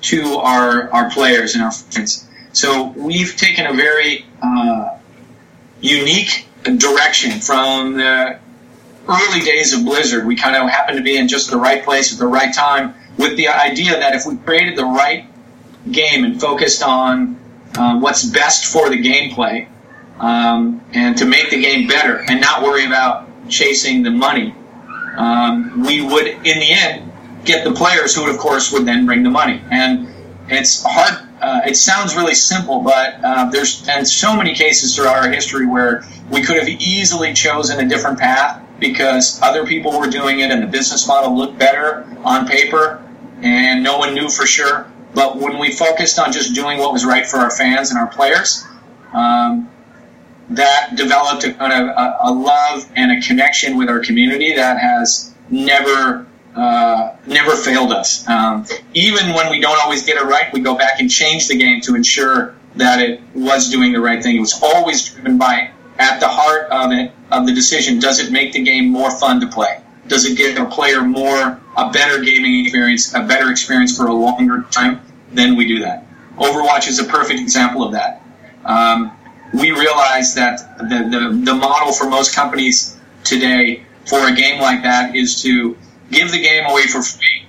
to 0.00 0.36
our 0.36 0.90
our 0.92 1.10
players 1.10 1.54
and 1.54 1.64
our 1.64 1.72
friends. 1.72 2.26
So 2.52 2.88
we've 2.96 3.36
taken 3.36 3.66
a 3.66 3.74
very 3.74 4.24
uh, 4.42 4.98
unique 5.80 6.46
direction 6.62 7.40
from 7.40 7.94
the 7.94 8.38
early 9.08 9.40
days 9.40 9.72
of 9.72 9.84
Blizzard. 9.84 10.26
We 10.26 10.36
kind 10.36 10.56
of 10.56 10.68
happened 10.68 10.98
to 10.98 11.04
be 11.04 11.16
in 11.16 11.28
just 11.28 11.50
the 11.50 11.56
right 11.56 11.84
place 11.84 12.12
at 12.12 12.18
the 12.18 12.26
right 12.26 12.54
time 12.54 12.94
with 13.16 13.36
the 13.36 13.48
idea 13.48 13.98
that 13.98 14.14
if 14.14 14.26
we 14.26 14.36
created 14.36 14.76
the 14.76 14.84
right 14.84 15.26
game 15.90 16.24
and 16.24 16.40
focused 16.40 16.82
on 16.82 17.38
uh, 17.76 17.98
what's 17.98 18.24
best 18.24 18.66
for 18.66 18.88
the 18.88 19.02
gameplay 19.02 19.66
um, 20.20 20.84
and 20.92 21.16
to 21.18 21.24
make 21.24 21.50
the 21.50 21.60
game 21.60 21.86
better 21.86 22.24
and 22.28 22.40
not 22.40 22.62
worry 22.62 22.84
about 22.84 23.28
chasing 23.48 24.02
the 24.02 24.10
money, 24.10 24.54
um, 25.16 25.84
we 25.84 26.00
would, 26.00 26.26
in 26.26 26.58
the 26.58 26.72
end, 26.72 27.12
get 27.44 27.64
the 27.64 27.72
players 27.72 28.14
who, 28.14 28.28
of 28.28 28.38
course, 28.38 28.72
would 28.72 28.84
then 28.84 29.06
bring 29.06 29.22
the 29.22 29.30
money. 29.30 29.62
And 29.70 30.08
it's 30.48 30.82
hard. 30.82 31.28
Uh, 31.40 31.60
it 31.66 31.76
sounds 31.76 32.16
really 32.16 32.34
simple, 32.34 32.80
but 32.80 33.22
uh, 33.22 33.48
there's 33.50 33.82
been 33.86 34.04
so 34.04 34.36
many 34.36 34.54
cases 34.54 34.96
throughout 34.96 35.16
our 35.16 35.30
history 35.30 35.66
where 35.66 36.04
we 36.30 36.42
could 36.42 36.56
have 36.56 36.68
easily 36.68 37.32
chosen 37.32 37.78
a 37.84 37.88
different 37.88 38.18
path 38.18 38.62
because 38.80 39.40
other 39.42 39.66
people 39.66 39.98
were 39.98 40.08
doing 40.08 40.40
it 40.40 40.50
and 40.50 40.62
the 40.62 40.66
business 40.66 41.06
model 41.06 41.36
looked 41.36 41.58
better 41.58 42.06
on 42.24 42.46
paper 42.46 43.02
and 43.42 43.82
no 43.82 43.98
one 43.98 44.14
knew 44.14 44.28
for 44.28 44.46
sure. 44.46 44.90
But 45.14 45.36
when 45.36 45.58
we 45.58 45.72
focused 45.72 46.18
on 46.18 46.32
just 46.32 46.54
doing 46.54 46.78
what 46.78 46.92
was 46.92 47.04
right 47.04 47.26
for 47.26 47.38
our 47.38 47.50
fans 47.50 47.90
and 47.90 47.98
our 47.98 48.08
players, 48.08 48.66
um, 49.12 49.70
that 50.50 50.96
developed 50.96 51.44
a 51.44 51.52
kind 51.52 51.72
of 51.72 51.88
a, 51.88 52.18
a, 52.22 52.32
love 52.32 52.90
and 52.96 53.12
a 53.12 53.26
connection 53.26 53.76
with 53.76 53.88
our 53.88 54.00
community 54.00 54.54
that 54.54 54.78
has 54.78 55.34
never 55.50 56.26
uh, 56.56 57.16
never 57.26 57.54
failed 57.54 57.92
us. 57.92 58.26
Um, 58.28 58.66
even 58.94 59.34
when 59.34 59.50
we 59.50 59.60
don't 59.60 59.78
always 59.80 60.04
get 60.04 60.16
it 60.16 60.24
right, 60.24 60.52
we 60.52 60.60
go 60.60 60.76
back 60.76 61.00
and 61.00 61.10
change 61.10 61.48
the 61.48 61.56
game 61.56 61.80
to 61.82 61.94
ensure 61.94 62.56
that 62.76 63.00
it 63.00 63.20
was 63.34 63.70
doing 63.70 63.92
the 63.92 64.00
right 64.00 64.22
thing. 64.22 64.36
It 64.36 64.40
was 64.40 64.58
always 64.62 65.08
driven 65.08 65.38
by 65.38 65.70
at 65.98 66.20
the 66.20 66.28
heart 66.28 66.70
of 66.70 66.92
it 66.92 67.12
of 67.30 67.46
the 67.46 67.52
decision. 67.52 68.00
Does 68.00 68.18
it 68.20 68.32
make 68.32 68.52
the 68.52 68.62
game 68.62 68.88
more 68.88 69.10
fun 69.10 69.40
to 69.40 69.46
play? 69.46 69.82
Does 70.06 70.24
it 70.24 70.38
give 70.38 70.56
a 70.56 70.64
player 70.64 71.02
more 71.02 71.60
a 71.76 71.90
better 71.90 72.22
gaming 72.22 72.64
experience, 72.64 73.14
a 73.14 73.22
better 73.22 73.50
experience 73.50 73.96
for 73.96 74.06
a 74.06 74.14
longer 74.14 74.64
time? 74.70 75.02
Then 75.32 75.54
we 75.56 75.66
do 75.66 75.80
that. 75.80 76.06
Overwatch 76.38 76.88
is 76.88 76.98
a 76.98 77.04
perfect 77.04 77.40
example 77.40 77.84
of 77.84 77.92
that. 77.92 78.22
Um, 78.64 79.12
we 79.52 79.70
realize 79.70 80.34
that 80.34 80.78
the, 80.78 81.08
the, 81.10 81.40
the 81.44 81.54
model 81.54 81.92
for 81.92 82.08
most 82.08 82.34
companies 82.34 82.96
today 83.24 83.84
for 84.06 84.28
a 84.28 84.34
game 84.34 84.60
like 84.60 84.82
that 84.82 85.14
is 85.14 85.42
to 85.42 85.76
give 86.10 86.30
the 86.30 86.40
game 86.40 86.64
away 86.66 86.86
for 86.86 87.02
free, 87.02 87.44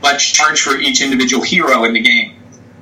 but 0.00 0.18
charge 0.18 0.60
for 0.60 0.76
each 0.76 1.02
individual 1.02 1.42
hero 1.42 1.84
in 1.84 1.92
the 1.92 2.00
game. 2.00 2.36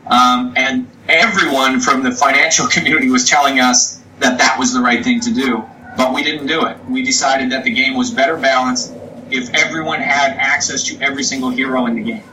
Um, 0.06 0.54
and 0.56 0.88
everyone 1.08 1.80
from 1.80 2.02
the 2.02 2.12
financial 2.12 2.66
community 2.70 3.10
was 3.10 3.28
telling 3.28 3.60
us 3.60 4.02
that 4.20 4.38
that 4.38 4.58
was 4.58 4.72
the 4.72 4.80
right 4.80 5.04
thing 5.04 5.20
to 5.20 5.32
do, 5.32 5.64
but 5.96 6.14
we 6.14 6.22
didn't 6.22 6.46
do 6.46 6.66
it. 6.66 6.78
We 6.88 7.02
decided 7.02 7.52
that 7.52 7.64
the 7.64 7.70
game 7.70 7.94
was 7.94 8.10
better 8.10 8.36
balanced 8.36 8.94
if 9.30 9.52
everyone 9.54 10.00
had 10.00 10.32
access 10.32 10.84
to 10.84 10.98
every 11.00 11.22
single 11.22 11.50
hero 11.50 11.86
in 11.86 11.96
the 11.96 12.02
game. 12.02 12.24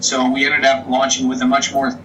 So 0.00 0.30
we 0.30 0.44
ended 0.44 0.64
up 0.64 0.88
launching 0.88 1.28
with 1.28 1.40
a 1.42 1.46
much 1.46 1.72
more 1.72 1.98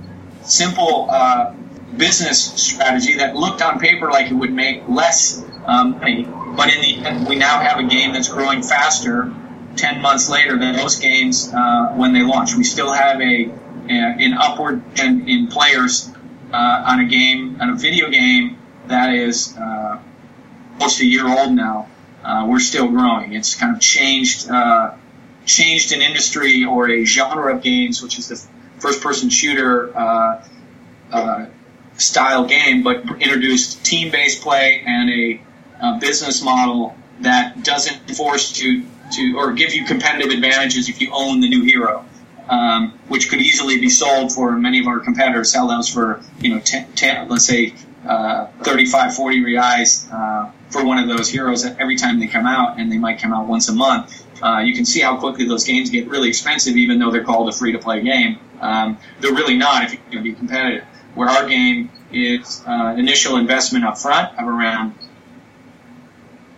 simple 0.43 1.07
uh, 1.09 1.53
business 1.97 2.53
strategy 2.61 3.15
that 3.17 3.35
looked 3.35 3.61
on 3.61 3.79
paper 3.79 4.09
like 4.11 4.31
it 4.31 4.33
would 4.33 4.51
make 4.51 4.87
less 4.87 5.43
um, 5.65 5.91
money, 5.99 6.23
but 6.55 6.73
in 6.73 6.81
the 6.81 7.07
end, 7.07 7.27
we 7.27 7.35
now 7.35 7.59
have 7.59 7.79
a 7.79 7.83
game 7.83 8.13
that's 8.13 8.29
growing 8.29 8.61
faster 8.61 9.33
10 9.75 10.01
months 10.01 10.29
later 10.29 10.57
than 10.57 10.75
most 10.75 11.01
games 11.01 11.51
uh, 11.53 11.93
when 11.95 12.13
they 12.13 12.21
launch. 12.21 12.55
We 12.55 12.63
still 12.63 12.91
have 12.91 13.19
a, 13.19 13.45
a 13.45 13.51
an 13.89 14.33
upward 14.33 14.83
in, 14.99 15.27
in 15.27 15.47
players 15.47 16.09
uh, 16.53 16.83
on 16.87 16.99
a 17.01 17.05
game, 17.05 17.57
on 17.61 17.71
a 17.71 17.75
video 17.75 18.09
game 18.09 18.57
that 18.87 19.13
is 19.13 19.55
uh, 19.57 19.99
almost 20.73 21.01
a 21.01 21.05
year 21.05 21.27
old 21.27 21.53
now. 21.53 21.89
Uh, 22.23 22.45
we're 22.47 22.59
still 22.59 22.87
growing. 22.87 23.33
It's 23.33 23.55
kind 23.55 23.75
of 23.75 23.81
changed 23.81 24.49
uh, 24.49 24.95
changed 25.45 25.91
an 25.91 26.01
industry 26.01 26.65
or 26.65 26.89
a 26.89 27.05
genre 27.05 27.55
of 27.55 27.61
games, 27.61 28.01
which 28.01 28.17
is 28.17 28.27
the 28.27 28.41
first 28.79 29.01
person 29.01 29.29
shooter 29.29 29.95
uh, 29.95 30.43
style 31.97 32.45
game, 32.45 32.83
but 32.83 33.03
introduced 33.21 33.83
team 33.85 34.11
based 34.11 34.41
play 34.41 34.83
and 34.85 35.09
a, 35.09 35.41
a 35.81 35.99
business 35.99 36.43
model 36.43 36.95
that 37.21 37.63
doesn't 37.63 38.15
force 38.15 38.59
you 38.59 38.85
to 39.13 39.37
or 39.37 39.53
give 39.53 39.73
you 39.73 39.85
competitive 39.85 40.31
advantages 40.31 40.89
if 40.89 40.99
you 41.01 41.09
own 41.13 41.39
the 41.39 41.49
new 41.49 41.63
hero, 41.63 42.05
um, 42.49 42.99
which 43.07 43.29
could 43.29 43.39
easily 43.39 43.79
be 43.79 43.89
sold 43.89 44.31
for 44.31 44.51
many 44.53 44.79
of 44.79 44.87
our 44.87 44.99
competitors. 44.99 45.51
Sell 45.51 45.67
those 45.67 45.87
for 45.87 46.21
you 46.39 46.49
know 46.49 46.59
10, 46.59 46.93
10 46.93 47.29
let's 47.29 47.45
say 47.45 47.73
uh, 48.05 48.47
35, 48.61 49.15
40 49.15 49.43
reais 49.43 50.11
uh, 50.11 50.51
for 50.69 50.85
one 50.85 50.97
of 50.97 51.07
those 51.07 51.29
heroes 51.29 51.65
every 51.65 51.95
time 51.95 52.19
they 52.19 52.27
come 52.27 52.45
out, 52.45 52.79
and 52.79 52.91
they 52.91 52.97
might 52.97 53.19
come 53.19 53.33
out 53.33 53.47
once 53.47 53.69
a 53.69 53.73
month. 53.73 54.23
Uh, 54.43 54.59
you 54.59 54.73
can 54.75 54.85
see 54.85 54.99
how 54.99 55.17
quickly 55.17 55.47
those 55.47 55.63
games 55.63 55.89
get 55.89 56.07
really 56.07 56.27
expensive, 56.29 56.75
even 56.75 56.99
though 56.99 57.09
they're 57.09 57.23
called 57.23 57.47
a 57.49 57.51
free 57.51 57.71
to 57.71 57.79
play 57.79 58.01
game. 58.01 58.37
Um, 58.59 58.97
they're 59.21 59.33
really 59.33 59.57
not 59.57 59.85
if 59.85 59.93
you're 59.93 60.01
going 60.11 60.23
to 60.23 60.23
be 60.23 60.33
competitive. 60.33 60.85
Where 61.15 61.29
our 61.29 61.47
game 61.47 61.89
is 62.11 62.61
uh, 62.67 62.95
initial 62.97 63.37
investment 63.37 63.85
up 63.85 63.97
front 63.97 64.37
of 64.37 64.47
around 64.47 64.93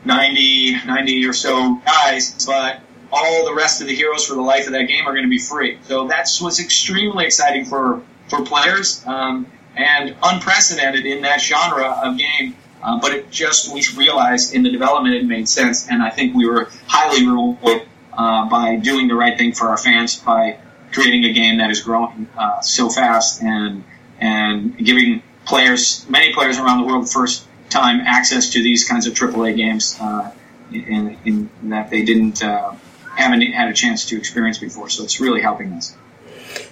90, 0.06 0.86
90 0.86 1.26
or 1.26 1.34
so 1.34 1.76
guys, 1.86 2.46
but 2.46 2.82
all 3.12 3.46
the 3.46 3.54
rest 3.54 3.82
of 3.82 3.88
the 3.88 3.96
heroes 3.96 4.26
for 4.26 4.36
the 4.36 4.42
life 4.42 4.68
of 4.68 4.74
that 4.74 4.84
game 4.84 5.08
are 5.08 5.14
going 5.14 5.26
to 5.26 5.30
be 5.30 5.40
free. 5.40 5.78
So 5.84 6.08
that's 6.08 6.42
what's 6.42 6.60
extremely 6.60 7.26
exciting 7.26 7.66
for, 7.66 8.02
for 8.28 8.44
players 8.44 9.06
um, 9.06 9.48
and 9.76 10.16
unprecedented 10.24 11.06
in 11.06 11.22
that 11.22 11.42
genre 11.42 12.00
of 12.04 12.18
game. 12.18 12.56
Uh, 12.82 13.00
but 13.00 13.12
it 13.12 13.32
just, 13.32 13.74
we 13.74 13.84
realized 13.96 14.54
in 14.54 14.64
the 14.64 14.72
development 14.72 15.16
it 15.16 15.26
made 15.26 15.50
sense, 15.50 15.90
and 15.90 16.02
I 16.04 16.10
think 16.10 16.36
we 16.36 16.48
were 16.48 16.70
highly 16.86 17.26
rewarded 17.26 17.88
uh, 18.14 18.50
by 18.50 18.76
doing 18.78 19.08
the 19.08 19.16
right 19.16 19.38
thing 19.38 19.54
for 19.54 19.70
our 19.70 19.78
fans 19.78 20.16
by 20.16 20.58
creating 20.92 21.26
a 21.26 21.34
game 21.34 21.58
that 21.58 21.70
is 21.70 21.82
growing 21.82 22.28
uh, 22.38 22.62
so 22.62 22.90
fast 22.90 23.42
and 23.42 23.84
and 24.20 24.78
giving 24.78 25.22
players, 25.46 26.06
many 26.10 26.34
players 26.34 26.58
around 26.58 26.82
the 26.82 26.88
world, 26.88 27.10
first 27.10 27.48
time 27.70 28.02
access 28.02 28.52
to 28.52 28.64
these 28.64 28.88
kinds 28.88 29.08
of 29.08 29.14
AAA 29.14 29.56
games 29.56 29.98
uh, 30.00 30.32
in, 30.72 31.18
in, 31.26 31.50
that 31.64 31.90
they 31.90 32.04
didn't 32.04 32.44
uh, 32.44 32.74
haven't 33.16 33.42
had 33.42 33.70
a 33.70 33.74
chance 33.74 34.06
to 34.06 34.18
experience 34.18 34.58
before. 34.58 34.90
So 34.90 35.04
it's 35.04 35.20
really 35.20 35.42
helping 35.42 35.74
us. 35.74 35.96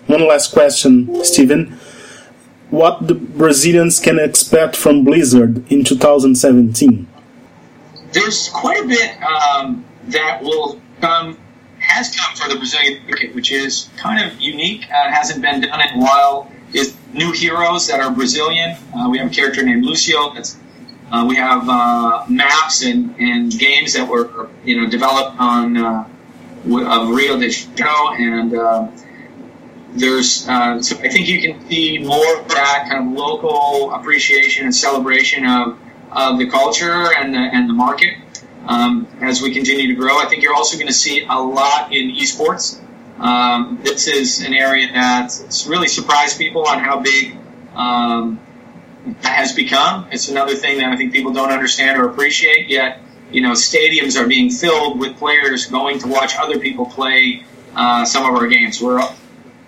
One 0.08 0.28
last 0.28 0.52
question, 0.54 1.24
Steven. 1.24 1.78
What 2.70 3.08
the 3.08 3.16
Brazilians 3.16 4.00
can 4.00 4.20
expect 4.20 4.76
from 4.76 5.04
Blizzard 5.04 5.72
in 5.72 5.84
2017? 5.84 7.08
There's 8.12 8.50
quite 8.50 8.84
a 8.84 8.88
bit 8.88 9.22
um, 9.22 9.86
that 10.08 10.42
will 10.42 10.82
come, 11.02 11.38
has 11.80 12.16
come 12.16 12.36
for 12.36 12.50
the 12.50 12.56
Brazilian 12.56 13.06
market, 13.08 13.36
which 13.36 13.52
is 13.52 13.90
kind 13.98 14.24
of 14.24 14.40
unique. 14.40 14.90
Uh, 14.90 15.12
hasn't 15.12 15.42
been 15.42 15.62
done 15.62 15.82
in 15.82 15.96
a 15.96 16.04
while. 16.04 16.52
Is 16.74 16.96
new 17.16 17.32
heroes 17.32 17.88
that 17.88 18.02
are 18.02 18.12
Brazilian. 18.12 18.78
Uh, 18.94 19.10
we 19.10 19.18
have 19.18 19.32
a 19.32 19.34
character 19.34 19.64
named 19.64 19.86
Lucio 19.86 20.34
that's 20.34 20.58
uh, 21.12 21.26
we 21.28 21.36
have 21.36 21.70
uh, 21.70 22.26
maps 22.28 22.84
and, 22.84 23.16
and 23.20 23.52
games 23.58 23.94
that 23.94 24.08
were 24.08 24.50
you 24.64 24.82
know 24.82 24.90
developed 24.90 25.40
on 25.40 25.78
uh, 25.78 26.08
of 26.66 27.10
Rio 27.10 27.40
de 27.40 27.50
Janeiro, 27.50 28.14
and 28.14 28.54
uh, 28.54 28.88
there's 29.94 30.48
uh, 30.50 30.82
so 30.82 30.98
I 30.98 31.10
think 31.10 31.28
you 31.28 31.42
can 31.42 31.68
see 31.70 32.00
more 32.00 32.40
of 32.40 32.48
that 32.50 32.88
kind 32.90 33.08
of 33.08 33.14
local 33.14 33.94
appreciation 33.94 34.66
and 34.66 34.76
celebration 34.76 35.46
of, 35.46 35.78
of 36.12 36.38
the 36.38 36.50
culture 36.50 37.14
and 37.16 37.34
the, 37.34 37.40
and 37.40 37.70
the 37.70 37.74
market 37.74 38.16
um, 38.68 39.08
as 39.22 39.42
we 39.42 39.54
continue 39.54 39.88
to 39.88 39.94
grow. 39.94 40.18
I 40.18 40.26
think 40.26 40.44
you're 40.44 40.56
also 40.56 40.76
going 40.76 40.88
to 40.88 40.94
see 40.94 41.24
a 41.30 41.40
lot 41.40 41.94
in 41.94 42.12
esports. 42.16 42.82
Um, 43.20 43.80
this 43.84 44.08
is 44.08 44.42
an 44.42 44.54
area 44.54 44.90
that's 44.92 45.68
really 45.68 45.88
surprised 45.88 46.38
people 46.38 46.68
on 46.68 46.80
how 46.80 47.00
big 47.00 47.38
um, 47.74 48.40
has 49.24 49.54
become. 49.54 50.08
It's 50.12 50.30
another 50.30 50.56
thing 50.56 50.80
that 50.80 50.92
I 50.92 50.98
think 50.98 51.14
people 51.14 51.32
don't 51.32 51.52
understand 51.52 52.00
or 52.00 52.10
appreciate 52.10 52.68
yet. 52.68 53.00
You 53.32 53.42
know, 53.42 53.52
stadiums 53.52 54.20
are 54.20 54.28
being 54.28 54.50
filled 54.50 55.00
with 55.00 55.18
players 55.18 55.66
going 55.66 56.00
to 56.00 56.08
watch 56.08 56.36
other 56.38 56.60
people 56.60 56.86
play 56.86 57.44
uh, 57.76 58.06
some 58.06 58.24
of 58.30 58.36
our 58.40 58.48
games. 58.48 58.82
We're, 58.82 59.02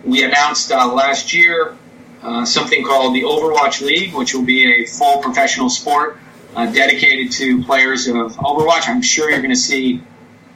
we 0.04 0.24
announced 0.24 0.72
uh, 0.72 0.94
last 0.94 1.34
year 1.34 1.78
uh, 2.22 2.46
something 2.46 2.84
called 2.84 3.16
the 3.16 3.24
Overwatch 3.24 3.82
League, 3.82 4.14
which 4.14 4.34
will 4.34 4.46
be 4.46 4.82
a 4.82 4.86
full 4.86 5.22
professional 5.22 5.70
sport 5.70 6.18
uh, 6.56 6.72
dedicated 6.72 7.32
to 7.34 7.64
players 7.64 8.08
of 8.08 8.36
Overwatch. 8.38 8.88
I'm 8.88 9.02
sure 9.02 9.30
you're 9.30 9.40
going 9.40 9.52
to 9.52 9.56
see 9.56 10.02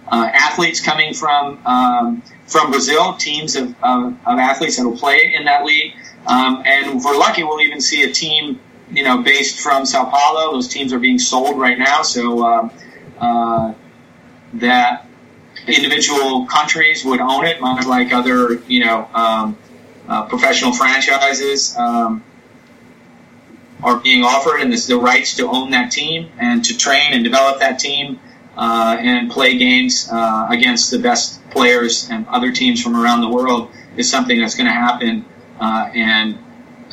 uh, 0.08 0.30
athletes 0.34 0.82
coming 0.82 1.14
from 1.14 1.66
um, 1.66 2.24
from 2.52 2.70
Brazil, 2.70 3.14
teams 3.14 3.56
of, 3.56 3.76
of, 3.82 4.16
athletes 4.26 4.78
that 4.78 4.86
will 4.86 4.98
play 4.98 5.34
in 5.34 5.46
that 5.46 5.64
league. 5.64 5.94
Um, 6.28 6.62
and 6.66 6.98
if 6.98 7.04
we're 7.04 7.18
lucky, 7.18 7.44
we'll 7.44 7.62
even 7.62 7.80
see 7.80 8.04
a 8.04 8.12
team 8.12 8.60
you 8.92 9.04
know, 9.04 9.22
based 9.22 9.60
from 9.60 9.86
Sao 9.86 10.06
Paulo. 10.06 10.54
Those 10.54 10.68
teams 10.68 10.94
are 10.94 11.00
being 11.00 11.20
sold 11.20 11.60
right 11.60 11.80
now, 11.80 12.02
so 12.02 12.46
uh, 12.46 12.70
uh, 13.20 13.74
that 14.54 15.08
individual 15.68 16.46
countries 16.46 17.06
would 17.06 17.22
own 17.22 17.46
it, 17.46 17.62
much 17.62 17.86
like 17.86 18.12
other, 18.12 18.56
you 18.68 18.84
know, 18.86 19.08
um, 19.14 19.58
uh, 20.08 20.26
professional 20.26 20.74
franchises 20.74 21.76
um, 21.78 22.24
are 23.82 23.98
being 23.98 24.24
offered, 24.24 24.60
and 24.60 24.74
this 24.74 24.88
the 24.88 24.98
rights 24.98 25.36
to 25.36 25.48
own 25.48 25.72
that 25.72 25.92
team 25.92 26.30
and 26.38 26.66
to 26.66 26.78
train 26.78 27.14
and 27.14 27.24
develop 27.24 27.60
that 27.60 27.80
team 27.80 28.20
uh, 28.58 28.98
and 29.00 29.32
play 29.32 29.58
games 29.58 30.10
uh, 30.12 30.48
against 30.50 30.92
the 30.92 31.00
best 31.00 31.42
players 31.52 32.10
and 32.10 32.28
other 32.28 32.52
teams 32.52 32.82
from 32.82 32.96
around 32.96 33.22
the 33.22 33.30
world 33.30 33.72
is 33.98 34.10
something 34.10 34.40
that's 34.40 34.56
going 34.56 34.68
to 34.68 34.74
happen, 34.74 35.26
uh, 35.60 35.90
and 35.94 36.38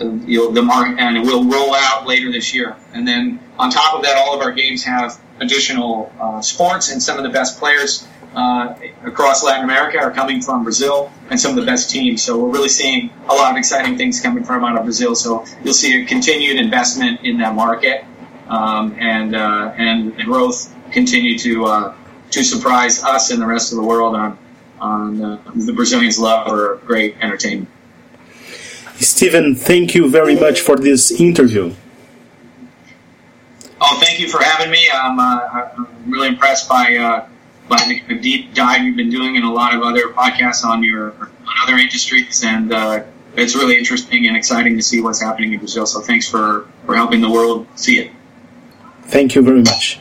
uh, 0.01 0.11
you'll, 0.27 0.53
the 0.53 0.63
mar- 0.63 0.95
and 0.99 1.17
it 1.17 1.21
will 1.21 1.45
roll 1.45 1.75
out 1.75 2.07
later 2.07 2.31
this 2.31 2.55
year. 2.55 2.77
And 2.93 3.07
then 3.07 3.41
on 3.59 3.71
top 3.71 3.95
of 3.95 4.03
that, 4.03 4.17
all 4.17 4.35
of 4.35 4.41
our 4.41 4.53
games 4.53 4.85
have 4.85 5.21
additional 5.41 6.13
uh, 6.21 6.41
sports, 6.43 6.91
and 6.93 7.03
some 7.03 7.17
of 7.17 7.25
the 7.25 7.31
best 7.31 7.59
players 7.59 8.07
uh, 8.35 8.75
across 9.05 9.43
Latin 9.43 9.65
America 9.65 9.99
are 9.99 10.13
coming 10.13 10.41
from 10.41 10.63
Brazil, 10.63 11.11
and 11.31 11.41
some 11.41 11.51
of 11.51 11.57
the 11.57 11.67
best 11.67 11.91
teams. 11.91 12.23
So 12.23 12.39
we're 12.39 12.53
really 12.53 12.69
seeing 12.69 13.11
a 13.29 13.35
lot 13.35 13.53
of 13.53 13.57
exciting 13.57 13.97
things 13.97 14.21
coming 14.21 14.45
from 14.45 14.65
out 14.65 14.77
of 14.77 14.85
Brazil. 14.85 15.15
So 15.15 15.45
you'll 15.65 15.75
see 15.75 16.03
a 16.03 16.05
continued 16.05 16.57
investment 16.59 17.23
in 17.23 17.39
that 17.39 17.55
market, 17.55 18.05
um, 18.49 18.97
and 18.99 19.35
and 19.35 20.17
growth 20.25 20.75
continue 20.93 21.39
to 21.39 21.67
uh, 21.67 21.95
to 22.31 22.45
surprise 22.45 23.03
us 23.03 23.31
and 23.31 23.41
the 23.41 23.47
rest 23.47 23.73
of 23.73 23.77
the 23.77 23.85
world 23.85 24.15
on 24.15 24.39
on 24.81 25.23
uh, 25.23 25.43
the 25.55 25.73
Brazilians' 25.73 26.19
love 26.19 26.47
for 26.47 26.77
great 26.87 27.17
entertainment. 27.21 27.69
Steven, 29.01 29.55
thank 29.55 29.95
you 29.95 30.09
very 30.11 30.35
much 30.35 30.61
for 30.61 30.77
this 30.77 31.11
interview. 31.11 31.75
Oh, 33.81 34.01
thank 34.03 34.19
you 34.19 34.29
for 34.29 34.43
having 34.43 34.71
me. 34.73 34.89
I'm, 34.93 35.21
uh, 35.21 35.23
I'm 35.23 36.11
really 36.11 36.29
impressed 36.29 36.69
by 36.69 36.97
uh, 36.97 37.27
by 37.69 38.03
the 38.09 38.19
deep 38.19 38.55
dive 38.55 38.83
you've 38.83 38.97
been 38.97 39.11
doing 39.11 39.37
in 39.37 39.45
a 39.45 39.53
lot 39.53 39.75
of 39.75 39.83
other 39.83 40.09
podcasts 40.09 40.65
on 40.65 40.83
your 40.83 41.13
on 41.13 41.55
other 41.63 41.77
industries, 41.77 42.43
and 42.45 42.73
uh, 42.73 43.05
it's 43.37 43.55
really 43.55 43.79
interesting 43.79 44.27
and 44.27 44.37
exciting 44.37 44.77
to 44.77 44.83
see 44.83 45.01
what's 45.01 45.21
happening 45.21 45.53
in 45.53 45.59
Brazil. 45.59 45.87
So 45.87 46.01
thanks 46.01 46.29
for 46.29 46.67
for 46.87 46.97
helping 46.97 47.21
the 47.21 47.31
world 47.31 47.67
see 47.77 48.01
it. 48.01 48.11
Thank 49.05 49.35
you 49.35 49.43
very 49.43 49.63
much. 49.63 50.01